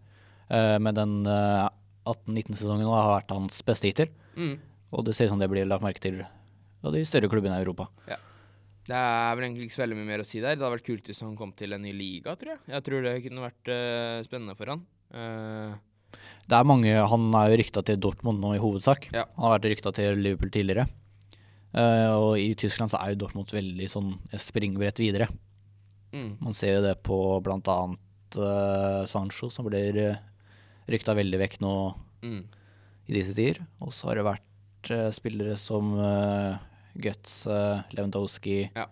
[0.51, 1.65] Eh, men den eh,
[2.07, 4.11] 18-19-sesongen har vært hans beste hittil.
[4.35, 4.53] mm,
[4.95, 7.63] Og det ser ut som det blir lagt merke til av de større klubbene i
[7.65, 7.87] Europa.
[8.87, 10.55] Det er vel egentlig ikke så veldig mye mer å si der.
[10.55, 12.61] Det hadde vært kult hvis han kom til en ny liga, tror jeg.
[12.71, 14.85] Jeg tror det kunne vært uh, spennende for han.
[15.11, 15.75] Uh,
[16.47, 19.09] Det er mange, Han er jo rykta til Dortmund nå i hovedsak.
[19.11, 19.25] Ja.
[19.35, 20.87] Han har vært rykta til Liverpool tidligere.
[21.75, 25.27] Uh, og i Tyskland så er jo Dortmund veldig sånn springbrett videre.
[26.15, 30.15] mm, Man ser jo det på blant annet eh, Sancho, som blir uh,
[30.87, 31.73] rykta veldig vekk nå
[32.23, 32.41] mm.
[33.11, 33.59] i disse tider.
[33.83, 36.55] Og så har det vært spillere som uh,
[37.01, 38.87] Guts, uh, Lewandowski Ja.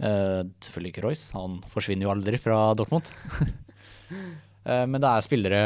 [0.00, 3.10] uh, selvfølgelig ikke Royce, han forsvinner jo aldri fra Dortmund.
[4.10, 5.62] uh, men det er spillere,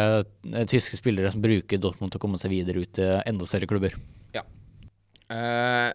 [0.70, 3.96] tyske spillere som bruker Dortmund til å komme seg videre ut til enda større klubber.
[4.36, 4.44] Ja.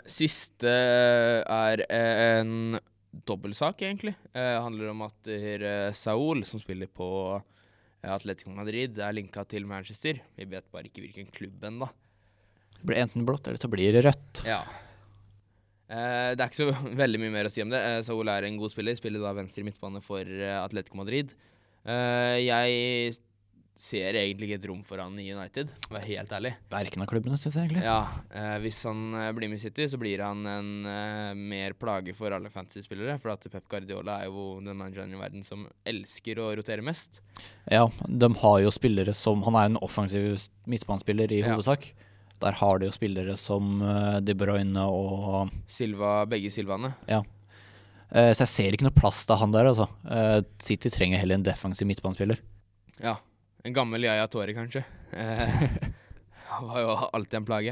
[0.09, 2.79] siste er en
[3.25, 4.15] dobbeltsak, egentlig.
[4.33, 5.29] Det handler om at
[5.95, 7.07] Saul, som spiller på
[8.05, 10.19] Atletico Madrid, er linka til Manchester.
[10.37, 11.87] Vi vet bare ikke hvilken klubb ennå.
[12.75, 14.43] Det blir enten blått, eller så blir det rødt.
[14.45, 14.61] Ja.
[15.85, 16.71] Eh, det er ikke så
[17.03, 17.81] veldig mye mer å si om det.
[17.81, 18.97] Eh, Saul er en god spiller.
[18.97, 21.35] Spiller da venstre midtbane for eh, Atletico Madrid.
[21.85, 23.11] Jeg
[23.77, 26.51] ser egentlig ikke et rom for han i United, for å være helt ærlig.
[26.71, 27.83] Verken av klubbene, syns jeg egentlig.
[27.85, 29.03] Ja, hvis han
[29.37, 30.71] blir med i City, så blir han en
[31.37, 33.19] mer plage for alle fantasy-spillere.
[33.21, 37.21] For at Pep Guardiola er jo den manageren i verden som elsker å rotere mest.
[37.69, 41.53] Ja, de har jo spillere som Han er en offensiv midtbanespiller i Ja.
[42.41, 46.91] Der har de jo spillere som eh, De Bruyne og Silva, begge Silvaene.
[47.09, 47.21] Ja.
[48.11, 49.87] Eh, så jeg ser ikke noe plass til han der, altså.
[50.03, 52.41] Eh, City trenger heller en defensiv midtbanespiller.
[52.99, 53.17] Ja.
[53.65, 54.83] En gammel Yaya Tore, kanskje.
[56.51, 57.71] Han var jo alltid en plage.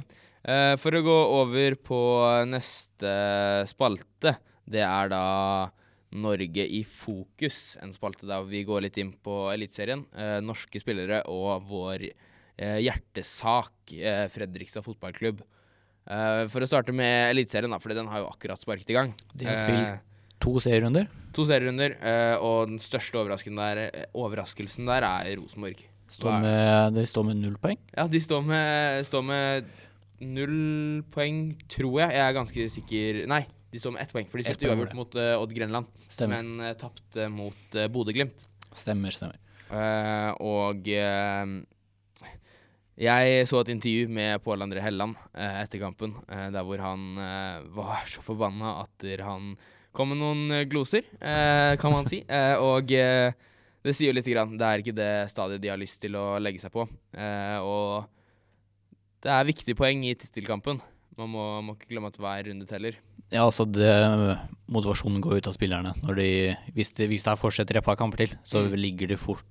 [0.81, 1.99] For å gå over på
[2.49, 3.11] neste
[3.69, 4.33] spalte,
[4.65, 5.21] det er da
[6.17, 7.77] Norge i fokus.
[7.85, 10.01] En spalte der vi går litt inn på Eliteserien.
[10.43, 12.09] Norske spillere og vår
[12.57, 15.41] hjertesak, eh, Fredrikstad fotballklubb.
[16.05, 19.13] Eh, for å starte med Eliteserien, for den har jo akkurat sparket i gang.
[19.35, 19.99] De har Eh, spilt
[20.39, 21.07] to serierunder.
[21.33, 25.85] To serierunder, eh, og den største overraskelsen der, eh, overraskelsen der er Rosenborg.
[26.09, 27.77] Står med, de står med null poeng.
[27.97, 29.65] Ja, de står med, står med
[30.19, 32.11] null poeng, tror jeg.
[32.11, 35.15] Jeg er ganske sikker Nei, de står med ett poeng, for de spilte uavgjort mot
[35.15, 35.87] uh, Odd Grenland.
[36.07, 36.43] Stemmer.
[36.43, 38.45] Men uh, tapte mot uh, Bodø-Glimt.
[38.75, 39.39] Stemmer, stemmer.
[39.71, 41.45] Uh, og eh,
[43.03, 47.05] jeg så et intervju med Pål André Helland eh, etter kampen, eh, der hvor han
[47.17, 49.55] eh, var så forbanna at han
[49.93, 52.21] kom med noen eh, gloser, eh, kan man si.
[52.29, 54.53] Eh, og det sier jo lite grann.
[54.57, 56.85] Det er ikke det stadiet de har lyst til å legge seg på.
[57.17, 58.05] Eh, og
[59.25, 60.79] det er viktige poeng i tittelkampen.
[61.17, 62.95] Man må, må ikke glemme at hver runde teller.
[63.33, 63.89] Ja, altså det,
[64.71, 65.91] motivasjonen går ut av spillerne.
[66.05, 66.29] Når de,
[66.77, 68.77] hvis, det, hvis det fortsetter et par kamper til, så Mm.
[68.79, 69.43] ligger de fort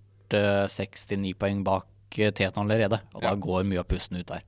[0.73, 1.85] seks til ni poeng bak
[2.19, 3.01] eh, teten allerede.
[3.15, 3.31] Og Ja.
[3.31, 4.43] da går mye av pusten ut der.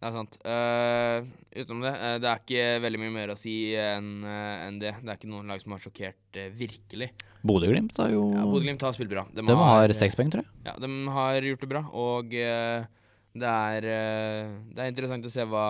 [0.00, 0.36] Det er sant.
[0.48, 1.26] Uh,
[1.60, 4.94] utenom det, uh, det er ikke veldig mye mer å si enn uh, en det.
[4.96, 7.10] Det er ikke noen lag som har sjokkert virkelig.
[7.44, 9.26] Bodø-Glimt har jo Ja, Bodø-Glimt har spilt bra.
[9.28, 10.54] De, De har seks poeng, tror jeg.
[10.70, 13.88] Ja, de har gjort det bra, og det, er,
[14.72, 15.66] det er interessant å se hva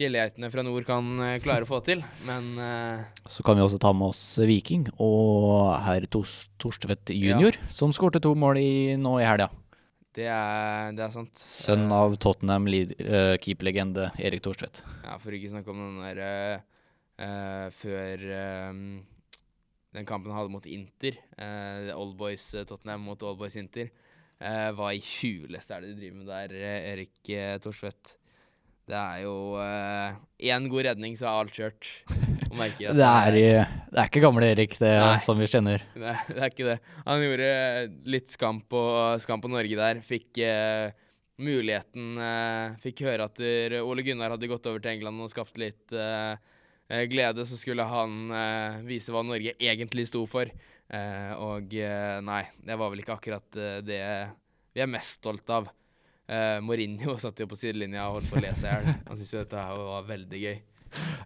[0.00, 1.14] fjellgeitene fra nord kan
[1.44, 2.54] klare å få til, men
[3.30, 8.22] Så kan vi også ta med oss Viking og herr Tors Torstvedt jr., som skårte
[8.22, 9.50] to mål i, nå i helga.
[10.16, 11.38] Det, er, det er sant.
[11.38, 14.82] Sønn Eh, av Tottenham uh, keeperlegende Erik Thorstvedt.
[15.04, 16.62] Ja, for ikke snakke om den der
[17.20, 18.24] uh, før
[18.70, 18.84] um,
[19.94, 23.90] den kampen han hadde mot Inter, uh, Oldboys Boys Tottenham mot Oldboys Inter,
[24.40, 26.52] Uh, hva i huleste er det de driver med der,
[26.94, 28.14] Erik uh, Thorstvedt?
[28.88, 29.34] Det er jo
[30.40, 31.90] én god redning, så er alt kjørt.
[32.96, 35.18] Det er, i- det er ikke gamle Erik, det Nei.
[35.24, 35.82] som vi kjenner.
[35.98, 36.76] Nei, det er ikke det.
[37.06, 37.50] Han gjorde
[38.14, 38.82] litt skam på,
[39.22, 40.02] skam på Norge der.
[40.06, 40.92] Fikk eh,
[41.40, 43.40] muligheten eh, Fikk høre at
[43.80, 46.36] Ole Gunnar hadde gått over til England og skapt litt eh,
[46.90, 47.46] eh, glede.
[47.48, 50.50] Så skulle han eh, vise hva Norge egentlig sto for.
[50.90, 54.02] Eh, og eh, nei, det var vel ikke akkurat eh, det
[54.70, 55.66] vi er mest stolt av.
[56.30, 58.94] Eh, Mourinho satt jo på sidelinja og holdt på å le seg i hjel.
[59.08, 60.60] Han syntes jo dette var veldig gøy.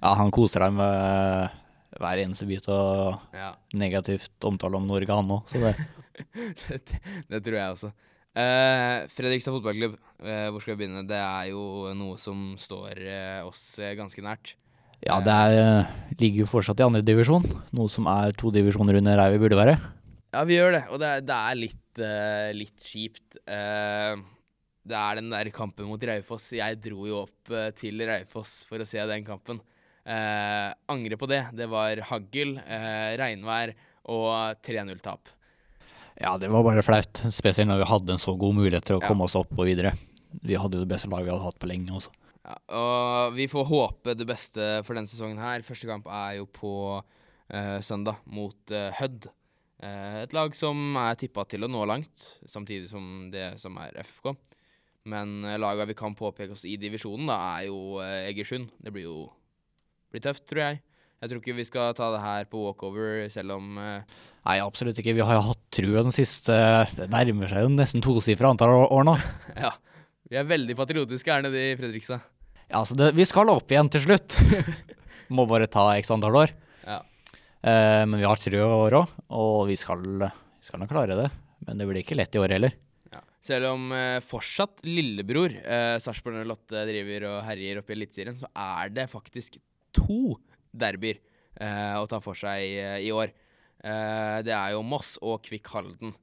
[0.00, 1.60] Ja, han koser deg med
[2.00, 5.46] hver eneste bit av Ja, negativt omtale om Norge, han òg.
[5.50, 5.74] Så det
[6.68, 6.98] det,
[7.30, 7.90] det tror jeg også.
[8.34, 9.94] Eh, Fredrikstad fotballklubb,
[10.26, 11.04] eh, hvor skal vi begynne?
[11.06, 14.56] Det er jo noe som står eh, oss ganske nært.
[15.04, 17.44] Ja, det er, ligger jo fortsatt i andre divisjon,
[17.76, 19.74] noe som er to divisjoner under der vi burde være.
[20.34, 22.00] Ja, vi gjør det, og det, det er litt,
[22.58, 23.38] litt kjipt.
[23.44, 24.16] Eh,
[24.84, 26.50] det er den der kampen mot Raufoss.
[26.56, 29.62] Jeg dro jo opp til Raufoss for å se den kampen.
[30.04, 31.42] Eh, angre på det.
[31.56, 33.72] Det var hagl, eh, regnvær
[34.12, 35.28] og 3-0-tap.
[36.20, 39.02] Ja, det var bare flaut, spesielt når vi hadde en så god mulighet til å
[39.02, 39.08] Ja.
[39.08, 39.94] komme oss opp og videre.
[40.44, 42.10] Vi hadde jo det beste laget vi hadde hatt på lenge også.
[42.44, 45.60] Ja, og vi får håpe det beste for denne sesongen her.
[45.62, 47.02] Første kamp er jo på
[47.50, 49.26] eh, søndag mot eh, Hødd.
[49.82, 53.92] Eh, et lag som er tippa til å nå langt, samtidig som det som er
[54.04, 54.36] FFK.
[55.06, 58.70] Men eh, laga vi kan påpeke oss i divisjonen, da, er jo eh, Egersund.
[58.80, 59.32] Det blir jo
[60.14, 60.82] blir tøft, tror jeg.
[61.24, 64.98] Jeg tror ikke vi skal ta det her på walkover, selv om uh, Nei, absolutt
[65.00, 65.14] ikke.
[65.16, 66.52] Vi har jo hatt trua den siste
[66.98, 69.16] Det nærmer seg jo nesten tosifra antall år nå.
[69.64, 69.72] Ja.
[70.28, 72.22] Vi er veldig patriotiske her nede i Fredrikstad.
[72.64, 74.36] Ja, altså det, vi skal opp igjen til slutt.
[75.36, 76.54] Må bare ta x antall år.
[76.84, 77.02] Ja.
[77.64, 81.28] Uh, men vi har trua år òg, og vi skal, vi skal nok klare det.
[81.64, 82.74] Men det blir ikke lett i år heller.
[83.12, 83.20] Ja.
[83.44, 88.50] Selv om uh, fortsatt lillebror eh, Sarpsborg 08 driver og herjer oppe i Eliteserien, så
[88.52, 89.60] er det faktisk
[89.94, 90.36] to
[90.74, 91.20] derbyer
[91.60, 93.32] eh, å ta for seg eh, i år.
[93.84, 96.14] Eh, det er jo Moss og Kvikk Halden.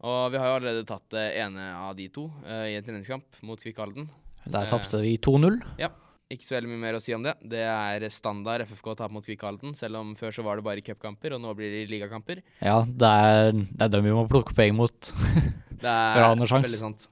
[0.00, 3.60] Og vi har jo allerede tatt det ene av de to i en treningskamp mot
[3.60, 4.06] Kvikk Halden.
[4.48, 5.58] Der tapte vi 2-0.
[6.30, 7.34] Ikke så veldig mye mer å si om det.
[7.52, 10.64] Det er standard FFK å tape mot Kvikk Halden, selv om før så var det
[10.64, 12.40] bare cupkamper, og nå blir det ligakamper.
[12.62, 15.12] Ja, det er, det er dem vi må plukke poeng mot.
[15.80, 16.66] Det er For å ha noe sjans.
[16.66, 17.04] veldig sant.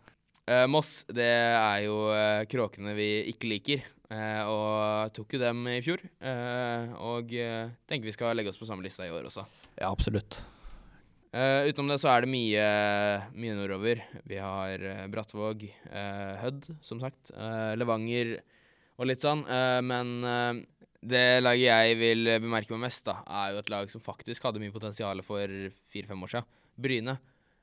[0.45, 3.87] Eh, Moss, det er jo uh, kråkene vi ikke liker.
[4.11, 6.03] Eh, og tok jo dem i fjor.
[6.21, 9.45] eh, og uh, tenker vi skal legge oss på samme lista i år også.
[9.79, 10.41] Ja, absolutt.
[11.29, 12.65] Eh, utenom det så er det mye,
[13.37, 14.01] mye nordover.
[14.25, 17.35] Vi har eh, Brattvåg, eh, Hødd, som sagt.
[17.37, 18.39] eh, Levanger
[18.99, 19.45] og litt sånn.
[19.45, 20.63] eh, men eh,
[21.13, 24.59] det laget jeg vil bemerke meg mest, da, er jo et lag som faktisk hadde
[24.59, 25.53] mye potensial for
[25.93, 26.49] fire-fem år siden.
[26.81, 27.19] Bryne.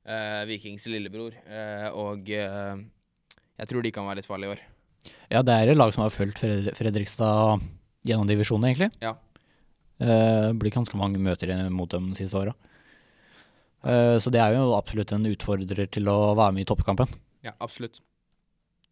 [0.05, 1.33] eh, Vikings lillebror.
[1.49, 2.85] eh, og eh,
[3.57, 4.63] jeg tror de kan være litt farlige i år.
[5.31, 7.63] Ja, det er et lag som har fulgt Fred Fredrikstad
[8.05, 8.91] gjennom divisjonen, egentlig.
[9.03, 9.15] Ja.
[9.95, 12.53] Uh, blir ganske mange møter mot dem de siste åra.
[13.85, 17.13] Uh, så det er jo absolutt en utfordrer til å være med i toppkampen.
[17.45, 18.01] Ja, absolutt.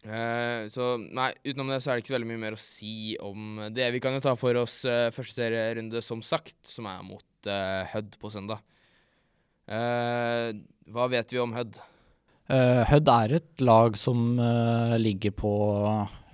[0.03, 3.15] Uh, så nei, utenom det så er det ikke så veldig mye mer å si
[3.23, 3.89] om det.
[3.95, 4.81] Vi kan jo ta for oss
[5.15, 8.61] første serierunde, som sagt, som er mot Hødd på søndag.
[9.67, 11.75] Hva vet vi om Hødd?
[12.51, 15.51] Uh, Hødd er et lag som uh, ligger på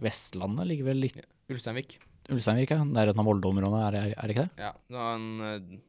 [0.02, 1.20] Vestlandet, ligger vel litt
[1.50, 1.98] Ulsteinvik?
[2.34, 2.86] Ulsteinvik, ja.
[2.86, 4.68] Nærheten av Molde-området, er, er, er det ikke det?
[4.68, 5.80] Ja, han, eh,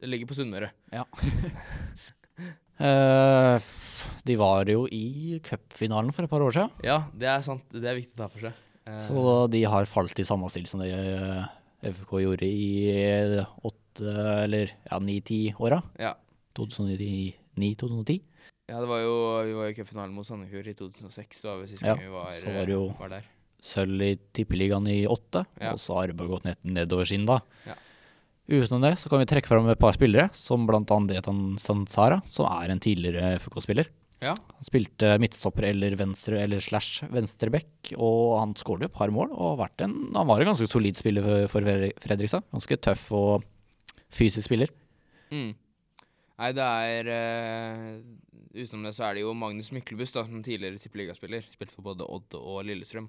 [0.00, 0.72] det ligger på Sunnmøre.
[0.94, 1.04] Ja.
[2.80, 3.60] Uh,
[4.24, 7.66] de var jo i cupfinalen for et par år siden, Ja, det er sant.
[7.68, 8.62] Det er viktig å ta for seg.
[8.88, 10.88] Uh, så de har falt i samme stil som det
[11.98, 13.36] FK gjorde i
[13.68, 14.14] åtte,
[14.46, 15.82] eller ja, ni-ti åra.
[16.00, 16.14] ja.
[16.56, 18.16] 2009-2010.
[18.70, 19.14] Ja, det var jo
[19.48, 21.42] Vi var i cupfinalen mot Sandefjord i 2006.
[21.42, 23.28] Det var vel siste Ja, gang vi var, så var det jo- var der.
[23.60, 25.72] Sølv i tippeligaen i åtte, Ja.
[25.74, 27.40] og så har bare gått ned, nedover siden da.
[27.66, 27.74] Ja.
[28.48, 32.22] Utenom det så kan vi trekke fram et par spillere, som blant annet Etan Sansara,
[32.26, 33.86] som er en tidligere FK-spiller.
[34.20, 34.34] Ja.
[34.34, 39.30] Han spilte midtstopper eller venstre eller slash venstreback, og han skåret et par mål.
[39.32, 41.60] og en, Han var en ganske solid spiller for, for
[42.00, 42.42] Fredrikstad.
[42.52, 43.44] Ganske tøff og
[44.10, 44.68] fysisk spiller.
[45.30, 45.54] Mm.
[46.40, 48.00] Nei, det er eh,
[48.50, 51.44] Utenom det så er det jo Magnus Myklebust, da, som tidligere tippeligaspiller.
[51.54, 53.06] Spilt for både Odd og Lillestrøm.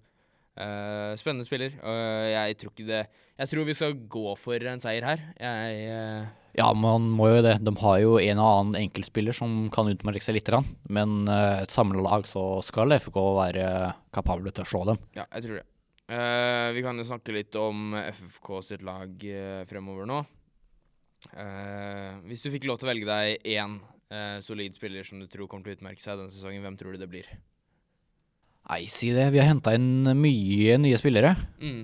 [0.51, 1.77] Uh, spennende spiller.
[1.79, 3.05] og jeg tror ikke det
[3.39, 5.21] Jeg tror vi skal gå for en seier her.
[5.39, 6.27] Jeg uh...
[6.57, 7.55] Ja, man må jo det.
[7.63, 10.67] De har jo en og annen enkeltspiller som kan utmerke seg litt, grann.
[10.91, 13.67] men eh, et samla lag så skal FK være
[14.11, 14.99] kapable til å slå dem.
[15.15, 15.67] Ja, jeg tror det.
[16.75, 19.23] Vi kan jo snakke litt om FFK sitt lag
[19.69, 20.19] fremover nå.
[22.27, 23.79] Hvis du fikk lov til å velge deg én
[24.11, 26.93] eh, solid spiller som du tror kommer til å utmerke seg denne sesongen, hvem tror
[26.93, 27.31] du det blir?
[28.69, 29.31] Nei, si det.
[29.33, 31.33] Vi har henta inn mye nye spillere.
[31.63, 31.81] Mm.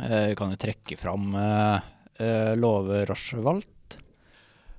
[0.00, 3.98] Eh, Vi kan jo trekke fram eh, Love Rochevalt.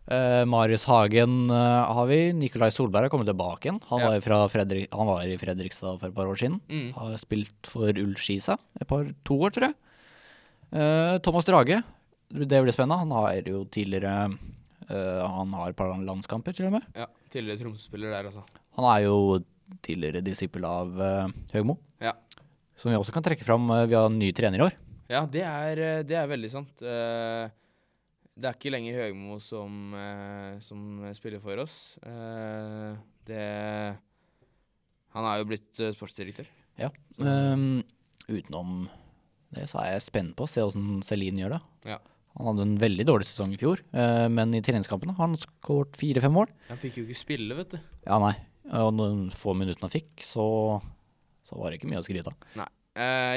[0.07, 2.19] Eh, Marius Hagen eh, har vi.
[2.33, 3.79] Nikolai Solberg har kommet tilbake igjen.
[3.91, 4.09] Han, Ja.
[4.15, 6.59] var, fra Fredrik, han var i Fredrikstad for et par år siden.
[6.69, 6.89] Mm.
[6.97, 9.75] Har spilt for Ullskisa et par, to år, tror jeg.
[10.73, 11.83] Eh, Thomas Drage,
[12.33, 12.99] det blir spennende.
[13.05, 14.37] Han har jo tidligere eh,
[14.89, 16.83] Han har et par landskamper, til og med.
[16.95, 18.43] Ja, tidligere Tromsø-spiller der, altså.
[18.77, 19.17] Han er jo
[19.81, 21.77] tidligere disippel av eh, Høgmo.
[22.03, 22.11] Ja.
[22.77, 23.65] Som vi også kan trekke fram.
[23.71, 24.75] eh, vi har en ny trener i år.
[25.09, 26.81] Ja, det er, eh, det er veldig sant.
[26.81, 27.49] Eh,
[28.35, 30.79] Det er ikke lenger Høgmo som, eh, som
[31.15, 31.97] spiller for oss.
[32.03, 32.95] Eh,
[33.25, 33.95] Det
[35.15, 36.45] Han er jo blitt eh, sportsdirektør.
[36.77, 36.89] Ja.
[37.17, 37.81] Um,
[38.27, 38.89] utenom
[39.55, 41.61] det så er jeg spent på å se åssen Celine gjør det.
[41.93, 41.97] Ja.
[42.35, 45.95] Han hadde en veldig dårlig sesong i fjor, eh, men i treningskampene har han skåret
[45.99, 46.49] fire-fem mål.
[46.67, 47.77] Han fikk jo ikke spille, vet du.
[48.07, 48.33] Ja, nei.
[48.75, 50.45] Og noen få minuttene han fikk, så,
[51.47, 52.49] så var det ikke mye å skryte av.
[52.59, 52.67] Nei.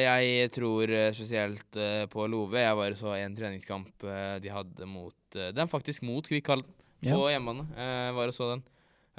[0.03, 2.59] jeg tror eh, spesielt eh, på Love.
[2.63, 6.67] Jeg bare så en treningskamp eh, de hadde mot eh, Den faktisk mot Kvikkhallen
[7.03, 7.15] Ja.
[7.15, 7.67] på hjemmebane.
[7.79, 8.63] Eh, var og så den.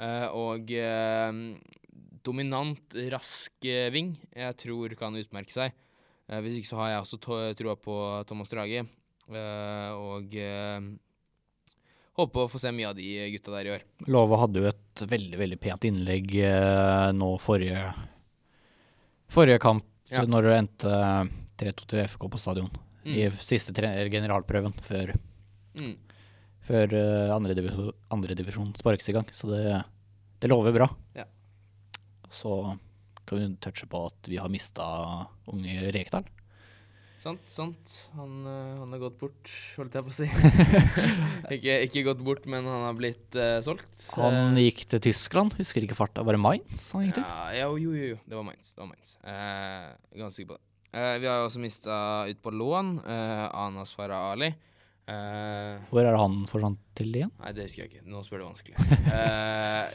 [0.00, 1.40] Eh, og eh,
[2.24, 4.14] dominant, rask eh, ving.
[4.36, 5.76] Jeg tror kan utmerke seg.
[6.28, 7.20] Eh, hvis ikke så har jeg også
[7.56, 7.96] troa på
[8.28, 8.84] Thomas Drage.
[9.30, 10.80] Eh, og eh,
[12.18, 13.84] håper å få se mye av de gutta der i år.
[14.10, 17.84] Love hadde jo et veldig, veldig pent innlegg eh, nå forrige
[19.30, 20.24] Forrige kamp, Ja.
[20.26, 20.94] når det endte
[21.62, 22.70] 3-2 til FK på stadion.
[23.04, 23.12] Mm.
[23.14, 23.70] I siste
[24.10, 25.12] generalprøven før,
[25.78, 25.92] Mm.
[26.66, 26.94] før
[27.36, 29.28] andredivisjon andre divisjon sparkes i gang.
[29.30, 29.84] Så det,
[30.40, 30.88] det lover bra.
[31.14, 31.24] Ja.
[32.28, 32.76] Så
[33.24, 36.24] kan vi touche på at vi har mista unge Rekdal.
[37.20, 37.94] Sant, sant.
[38.16, 40.28] Han, eh, han har gått bort, holdt jeg på å si.
[41.56, 44.06] ikke, ikke gått bort, men han har blitt uh, solgt.
[44.14, 46.24] Han Eh, gikk til Tyskland, husker ikke farta.
[46.24, 47.26] Var det Mainz han gikk til?
[47.58, 48.16] ja, jo, jo, jo.
[48.24, 48.72] Det var Mainz.
[48.72, 49.12] Det var Mainz.
[49.20, 50.64] Uh, ganske sikker på det.
[50.96, 51.98] Uh, vi har også mista
[52.30, 54.48] ut på lån Anas Farah Ali.
[55.90, 57.32] Hvor er det han forsvant til igjen?
[57.42, 58.04] nei, det husker jeg ikke.
[58.08, 58.76] Nå spør du vanskelig.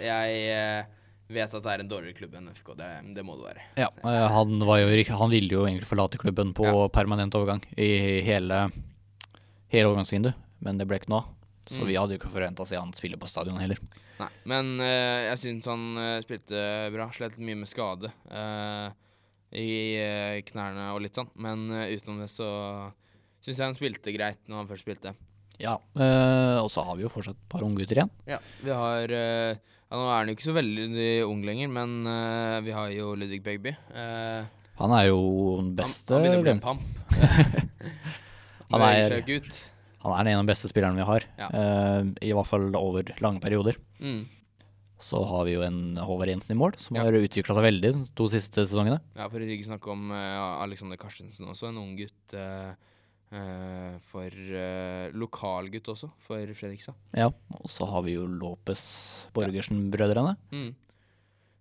[0.04, 0.86] Jeg
[1.28, 2.74] vet at det er en dårligere klubb enn FK.
[2.78, 3.64] Det, det må det være.
[3.82, 4.90] Ja, eh, han, var jo,
[5.22, 6.88] han ville jo egentlig forlate klubben på Ja.
[6.94, 8.68] permanent overgang i hele,
[9.74, 11.32] hele overgangsvinduet, men det ble ikke noe av.
[11.66, 11.88] Så Mm.
[11.90, 13.80] vi hadde jo ikke forventa å se han spille på stadion heller.
[14.20, 16.60] Nei, men uh, jeg syns han uh, spilte
[16.94, 17.08] bra.
[17.12, 18.92] Slet mye med skade uh,
[19.52, 21.32] i knærne og litt sånn.
[21.42, 22.46] Men utenom det så
[23.42, 25.16] syns jeg han spilte greit når han først spilte.
[25.58, 25.78] Ja,
[26.62, 28.10] og så har vi jo fortsatt et par unggutter igjen.
[28.28, 29.14] Ja, vi har
[29.96, 33.14] ja, Nå er han jo ikke så veldig ung lenger, men uh, vi har jo
[33.16, 33.72] Ludvig Begby.
[33.96, 34.44] Uh,
[34.82, 35.20] Han er jo
[35.62, 36.82] den beste han begynner å bli en pamp.
[38.74, 39.14] Han er-.
[40.06, 41.48] Han er en av de beste spillerne vi har, Ja.
[41.54, 43.78] uh, i hvert fall over lange perioder.
[44.02, 44.26] Mm.
[45.00, 47.06] Så har vi jo en Håvard Jensen i mål, som Ja.
[47.06, 49.00] har utvikla seg veldig de to siste sesongene.
[49.16, 52.36] Ja, for å ikke snakke om Alexander Karstensen også, en ung gutt
[53.36, 56.96] eh, for uh, Lokalgutt også, for Fredrikstad.
[57.16, 58.86] Ja, og så har vi jo Lopez
[59.36, 60.36] Borgersen-brødrene.
[60.56, 60.74] Mm.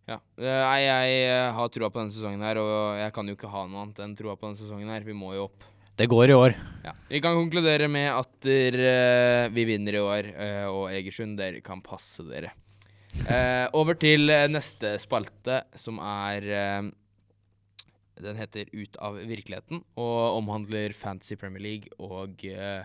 [0.08, 0.18] Ja.
[0.37, 3.52] Uh, Nei, jeg eh, har troa på denne sesongen her, og jeg kan jo ikke
[3.52, 5.06] ha noe annet enn troa på denne sesongen her.
[5.06, 5.70] Vi må jo opp.
[5.94, 6.56] Det går i år.
[6.82, 6.92] Ja.
[7.06, 10.28] Vi kan konkludere med at eh, vi vinner i år,
[10.72, 12.50] og Egersund, dere kan passe dere.
[13.78, 16.48] Over til neste spalte, som er
[18.22, 22.85] Den heter Ut av virkeligheten, og omhandler Fantasy Premier League og uh,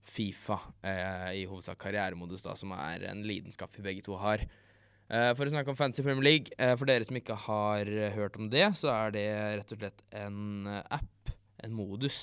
[0.00, 4.46] Fifa, Uh, i hovedsak karrieremodus, da, som er en lidenskap vi begge to har.
[5.10, 8.48] Uh, for å snakke om Fantasy Premier League, for dere som ikke har hørt om
[8.52, 9.28] det, så er det
[9.60, 12.22] rett og slett en app, en modus,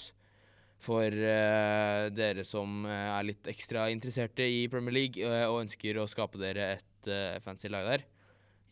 [0.81, 6.75] for dere som er litt ekstra interesserte i Premier League og ønsker å skape dere
[6.75, 7.09] et
[7.41, 8.05] fancy lag der.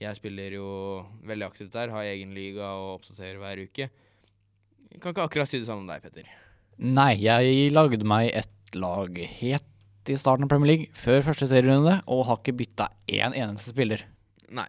[0.02, 0.68] Jeg spiller jo
[1.26, 3.88] veldig aktivt der, har egen liga og oppdaterer hver uke.
[4.92, 6.28] Jeg kan ikke akkurat si det samme om deg, Petter.
[6.84, 11.98] Nei, jeg lagde meg et lag helt i starten av Premier League, før første serierunde,
[12.12, 14.04] og har ikke bytta én eneste spiller.
[14.54, 14.68] Nei.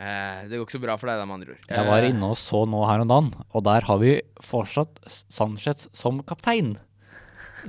[0.00, 1.62] Eh, det går ikke så bra for deg, da, med andre ord.
[1.70, 4.98] Jeg var Eh, inne og så nå her om dagen, og der har vi fortsatt
[5.30, 6.74] Sanchez som kaptein.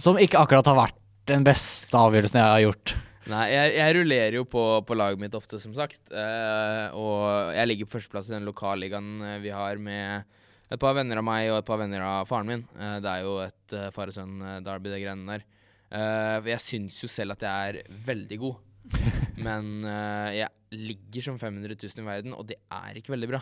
[0.01, 2.95] Som ikke akkurat har vært den beste avgjørelsen jeg har gjort.
[3.29, 6.01] Nei, jeg, jeg rullerer jo på, på laget mitt ofte, som sagt.
[6.09, 10.39] Uh, og jeg ligger på førsteplass i den lokalligaen eh, vi har med
[10.71, 12.65] et par venner av meg og et par venner av faren min.
[12.79, 15.47] Uh, det er jo et uh, far og sønn-derby, det greiene der.
[15.91, 18.59] Jeg syns jo selv at jeg er veldig god.
[19.45, 19.83] Men
[20.31, 23.41] jeg ligger som 500 000 i verden, og det er ikke veldig bra.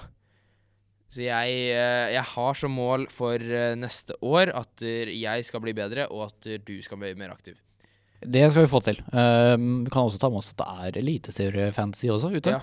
[1.13, 1.59] Så jeg,
[2.15, 3.45] jeg har som mål for
[3.77, 7.61] neste år at jeg skal bli bedre, og at du skal bli mer aktiv.
[8.19, 8.99] Det skal vi få til.
[9.13, 12.55] Um, vi kan også ta med oss at det er eliteseriefantasy også ute.
[12.57, 12.61] Ja.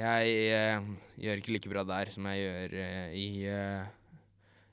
[0.00, 0.86] Jeg uh,
[1.20, 3.82] gjør ikke like bra der som jeg gjør uh, i, uh,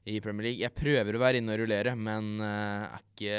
[0.08, 0.64] i Premier League.
[0.64, 3.36] Jeg prøver å være inne og rullere, men er ikke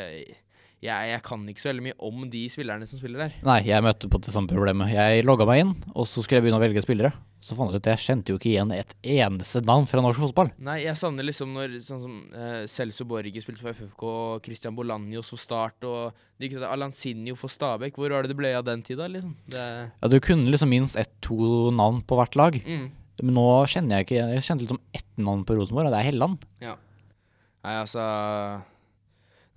[0.78, 3.38] jeg, jeg kan ikke så veldig mye om de spillerne som spiller der.
[3.46, 4.92] Nei, jeg møtte på det samme problemet.
[4.94, 7.10] Jeg logga meg inn, og så skulle jeg begynne å velge spillere.
[7.42, 10.22] Så fant jeg ut at jeg kjente jo ikke igjen et eneste navn fra norsk
[10.22, 10.52] fotball.
[10.62, 14.06] Nei, jeg savner liksom når sånn som uh, Celso Borge spilte for FFK,
[14.46, 17.98] Christian Bolanjos for Start, og de Alansinho for Stabæk.
[17.98, 19.36] Hvor var det det ble av den tida, liksom?
[19.50, 22.58] Det, Ja, Du kunne liksom minst ett-to navn på hvert lag.
[22.62, 22.88] mm,
[23.22, 26.02] Men nå kjenner jeg ikke Jeg kjente litt som ett navn på Rosenborg, og det
[26.02, 26.42] er Helland.
[26.62, 28.02] Nei, altså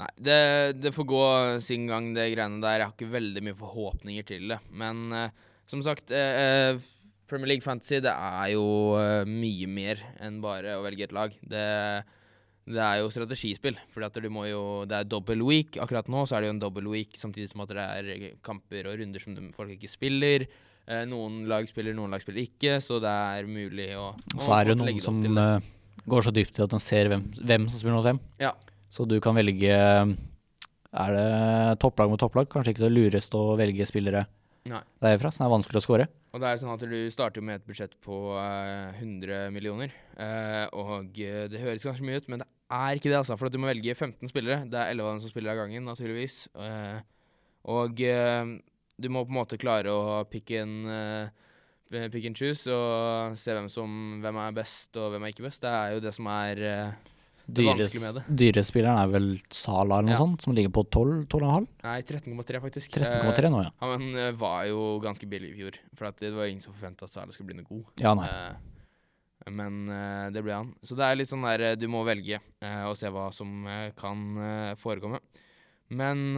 [0.01, 0.39] Nei, det,
[0.81, 1.25] det får gå
[1.61, 2.79] sin gang, det greiene der.
[2.79, 4.57] Jeg har ikke veldig mye forhåpninger til det.
[4.73, 5.27] Men uh,
[5.69, 6.79] som sagt, uh,
[7.29, 8.63] Premier League Fantasy det er jo
[8.97, 11.35] uh, mye mer enn bare å velge et lag.
[11.43, 11.67] Det,
[12.71, 13.77] det er jo strategispill.
[14.33, 15.77] Må jo Det er double week.
[15.83, 18.89] Akkurat nå så er det jo en double week samtidig som at det er kamper
[18.89, 20.47] og runder som folk ikke spiller.
[21.07, 24.71] Noen lag spiller, noen lag spiller ikke, så det er mulig å å så er
[24.71, 25.45] det noen som det.
[26.09, 28.19] går så dypt i at de ser hvem, hvem som spiller mot hvem.
[28.41, 28.49] Ja.
[28.91, 32.49] Så du kan velge Er det topplag mot topplag?
[32.51, 34.25] Kanskje ikke det lureste å velge spillere
[34.67, 34.81] Nei.
[35.01, 36.05] derfra, det er vanskelig å score.
[36.35, 39.93] Og det er sånn at du starter med et budsjett på eh, 100 millioner.
[40.19, 43.35] eh, og eh, det høres kanskje mye ut, men det er ikke det, altså.
[43.39, 44.61] For at du må velge 15 spillere.
[44.69, 46.37] Det er 11 av dem som spiller av gangen, naturligvis.
[46.55, 46.99] Eh,
[47.73, 48.53] og eh,
[49.01, 53.55] du må på en måte klare å pick and, eh, pick and choose og se
[53.57, 55.63] hvem som hvem er best og hvem er ikke best.
[55.65, 56.63] Det er jo det som er
[57.53, 58.23] det.
[58.41, 60.19] Dyrespilleren er vel Sala eller noe Ja.
[60.23, 61.67] sånt, som ligger på 12, 12,5?
[61.83, 62.91] Nei, 13,3 faktisk.
[62.97, 63.71] 13,3 nå, ja.
[63.71, 67.03] Eh, han eh, var jo ganske billig i fjor, for det var ingen som forventa
[67.05, 67.85] at Sala skulle bli noe god.
[67.99, 68.27] Ja, nei.
[68.27, 69.87] Eh, men
[70.33, 70.75] det ble han.
[70.85, 73.65] Så det er litt sånn der du må velge og se hva som
[73.97, 75.17] kan forekomme.
[75.89, 76.37] Men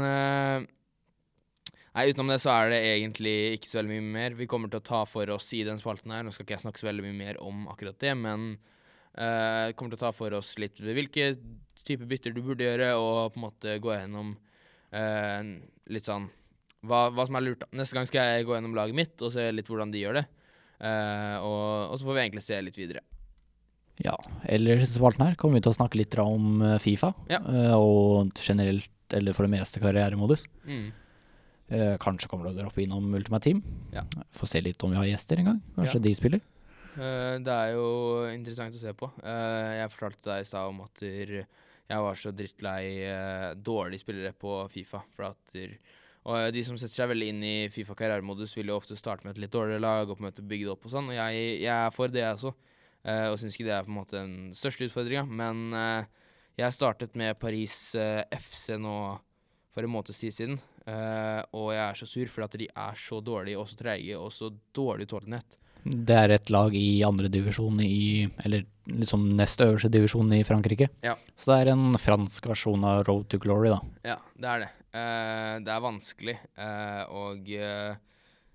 [1.93, 4.37] Nei, utenom det så er det egentlig ikke så veldig mye mer.
[4.39, 6.23] Vi kommer til å ta for oss i den spalten her.
[6.25, 8.55] Nå skal ikke jeg snakke så veldig mye mer om akkurat det, men
[9.17, 11.33] eh, kommer til å ta for oss litt hvilke
[11.83, 14.29] typer bytter du burde gjøre, og på en måte gå gjennom
[14.95, 15.41] uh,
[15.91, 16.29] litt sånn
[16.87, 17.65] hva, hva som er lurt.
[17.75, 20.23] Neste gang skal jeg gå gjennom laget mitt og se litt hvordan de gjør det.
[20.79, 23.03] Uh, og, og så får vi egentlig se litt videre.
[23.99, 24.15] Ja,
[24.47, 27.41] ellers i spalten her kommer vi til å snakke litt om Fifa, Ja.
[27.77, 30.47] og generelt, eller for det meste, karrieremodus.
[30.65, 30.87] Mm.
[32.01, 33.61] Kanskje kommer det å droppe innom Ultimate Team.
[33.93, 34.01] Ja.
[34.33, 35.61] Få se litt om vi har gjester en gang.
[35.77, 36.05] Kanskje Ja.
[36.07, 36.41] de spiller.
[36.93, 37.87] Eh, det er jo
[38.29, 39.09] interessant å se på.
[39.23, 44.33] Uh, jeg fortalte deg i stad om at jeg var så drittlei uh, dårlige spillere
[44.37, 45.03] på Fifa.
[45.15, 45.57] For at
[46.23, 49.35] og de som setter seg veldig inn i Fifa karrieremodus, vil jo ofte starte med
[49.35, 51.09] et litt dårligere lag og på en måte bygge det opp og sånn.
[51.11, 52.53] Og jeg, jeg er for det, jeg også.
[53.03, 55.25] Og syns ikke det er på en måte den største utfordringa.
[55.27, 55.75] Men
[56.55, 57.75] jeg startet med Paris
[58.39, 58.95] FC nå
[59.73, 60.61] for en måneds tid siden.
[60.83, 64.19] Uh, og jeg er så sur fordi at de er så dårlige og så treige
[64.19, 65.57] og så dårlig utholdenhet.
[65.83, 70.89] Det er et lag i andre divisjon i Eller liksom nest øverste divisjon i Frankrike.
[71.03, 71.13] Ja.
[71.39, 73.79] Så det er en fransk versjon av Road to Glory, da.
[74.03, 74.71] Ja, det er det.
[74.93, 77.95] Uh, det er vanskelig, uh, og uh,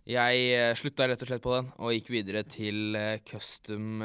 [0.09, 2.97] jeg uh, slutta rett og slett på den og gikk videre til
[3.29, 4.05] custom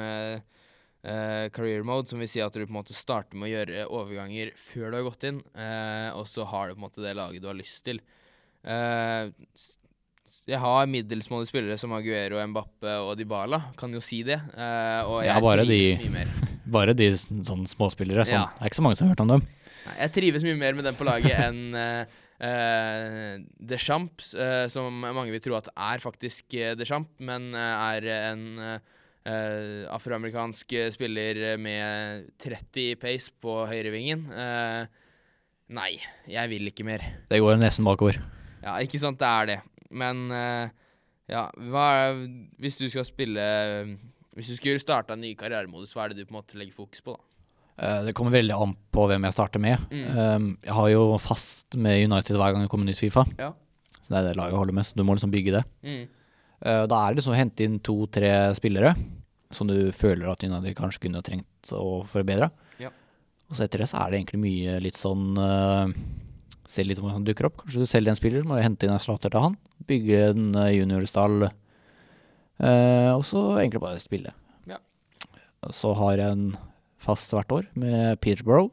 [1.03, 4.53] career mode, som vil si at du på en måte starter med å gjøre overganger
[4.55, 5.41] før du har gått inn,
[6.15, 7.99] og så har du på en måte det laget du har lyst til.
[8.63, 9.73] S-
[10.47, 14.39] jeg har middelsmålige spillere som Aguero, Mbappe og Dybala, kan jo si det.
[14.57, 16.33] Uh, og jeg Ja, bare trives de- mye mer.
[16.73, 18.23] Bare de s- sånne småspillere.
[18.25, 18.39] Sånn.
[18.39, 18.45] Ja.
[18.55, 19.41] Det er ikke så mange som har hørt om dem.
[19.83, 25.31] Nei, jeg trives mye mer med dem på laget enn uh, Deschamps, uh, som mange
[25.35, 28.79] vil tro at er faktisk uh, Deschamps, men er en
[29.93, 34.25] afroamerikansk spiller med 30 pace på høyrevingen.
[34.31, 34.83] Uh,
[35.71, 35.93] nei,
[36.27, 37.05] jeg vil ikke mer.
[37.31, 38.19] Det går nesten bakover.
[38.63, 39.57] Ja, ikke sant, det er det.
[39.93, 40.73] Men eh,
[41.31, 42.17] ja, er
[42.59, 43.43] Hvis du skal spille
[44.33, 46.75] Hvis du skulle starta en ny karrieremodus, hva er det du på en måte legger
[46.75, 47.33] fokus på, da?
[47.77, 49.85] Eh, det kommer veldig an på hvem jeg starter med.
[49.89, 50.17] Mm.
[50.17, 53.25] Um, jeg har jo fast med United hver gang det kommer nytt Fifa.
[53.39, 53.49] Ja.
[53.99, 55.63] Så det er det laget jeg holder med, så du må liksom bygge det.
[55.85, 56.03] Mm.
[56.63, 58.93] Eh, da er det liksom å hente inn to-tre spillere
[59.53, 62.49] som du føler at United kanskje kunne trengt å forbedre.
[62.81, 62.91] Ja.
[63.49, 65.37] Og så etter det så er det egentlig mye litt sånn
[66.69, 67.57] Se litt om han dukker opp.
[67.63, 69.57] Kanskje du selger en spiller, må hente inn en slater til han.
[69.89, 71.49] Bygge en uh, juniorstall.
[72.63, 74.31] eh, og så egentlig bare spille.
[74.69, 74.79] Ja.
[75.75, 76.45] Så har jeg en
[77.03, 78.71] fast hvert år med Peterborough.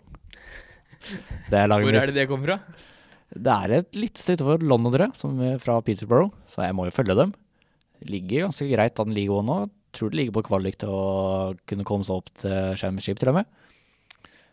[1.51, 2.61] Det er Hvor er det det kommer fra?
[3.30, 6.88] det er et lite sted utenfor London, tror jeg, som fra Peterborough, så jeg må
[6.88, 7.32] jo følge dem.
[8.01, 9.59] Det ligger ganske greit an ligaen nå.
[9.95, 13.41] Tror det ligger på kvalik til å kunne komme seg opp til Championship, til og
[13.41, 13.51] med.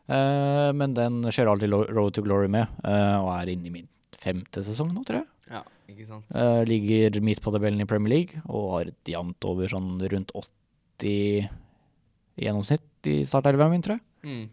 [0.07, 3.89] Eh, men den kjører alltid Road to Glory med, eh, og er inne i min
[4.17, 5.27] femte sesong nå, tror jeg.
[5.51, 6.27] Ja, ikke sant.
[6.35, 10.31] Eh, ligger midt på tabellen i Premier League, og har et jevnt over sånn rundt
[10.35, 14.05] 80 i gjennomsnitt i startelveren min, tror jeg.
[14.27, 14.45] Mm.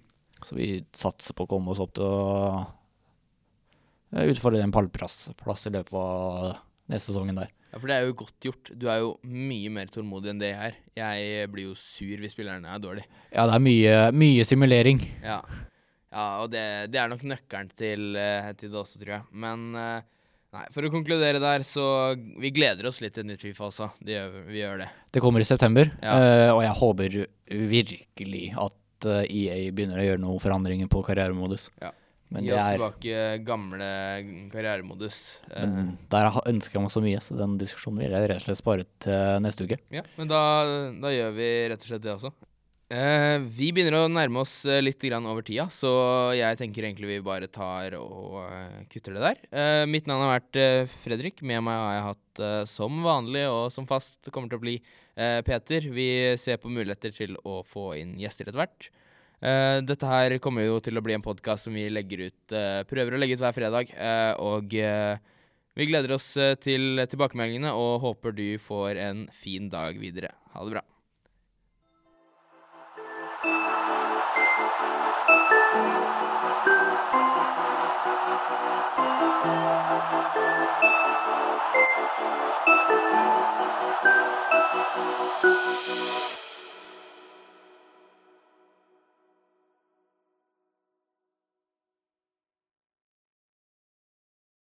[0.44, 2.66] Så vi satser på å komme oss opp til å
[4.24, 6.58] utfordre en pallplass i løpet av
[6.92, 7.50] neste sesongen der.
[7.74, 8.68] Ja, for det er jo godt gjort.
[8.78, 10.74] Du er jo mye mer tålmodig enn det jeg er.
[10.94, 13.02] Jeg blir jo sur hvis spillerne er dårlig.
[13.32, 15.00] Ja, det er mye, mye simulering.
[15.24, 15.40] Ja,
[16.14, 16.62] ja og det,
[16.94, 19.26] det er nok nøkkelen til, eh, til det også, tror jeg.
[19.34, 20.10] Men eh,
[20.54, 23.88] Nei, For å konkludere der, så vi gleder oss litt til nytt Fifa også.
[23.98, 24.88] Det gjør, vi gjør det.
[25.10, 26.12] Det kommer i september, Ja.
[26.14, 27.16] eh, og jeg håper
[27.74, 31.72] virkelig at EA begynner å gjøre noen forandringer på karrieremodus.
[31.82, 31.90] Ja.
[32.34, 33.88] Men Gi det oss er tilbake gamle
[34.52, 35.18] karrieremodus.
[35.54, 38.42] Eh, men der har- ønsker jeg meg så mye, så den diskusjonen vil jeg rett
[38.42, 39.78] og slett spare til neste uke.
[39.94, 40.40] Ja, men da,
[41.00, 42.32] da gjør vi rett og slett det også.
[42.94, 45.88] Eh, vi begynner å nærme oss eh, litt grann over tida, så
[46.36, 49.38] jeg tenker egentlig vi bare tar og eh, kutter det der.
[49.50, 51.40] Eh, mitt navn har vært eh, Fredrik.
[51.42, 54.76] Med meg har jeg hatt eh, som vanlig og som fast kommer til å bli
[55.16, 55.80] eh, Peter.
[55.96, 56.08] Vi
[56.38, 58.90] ser på muligheter til å få inn gjester etter hvert.
[59.44, 62.80] Uh, dette her kommer jo til å bli en podkast som vi legger ut, uh,
[62.88, 63.92] prøver å legge ut hver fredag.
[63.92, 66.30] Eh, og vi gleder oss
[66.64, 70.32] til tilbakemeldingene og håper du får en fin dag videre.
[70.54, 70.84] Ha det bra.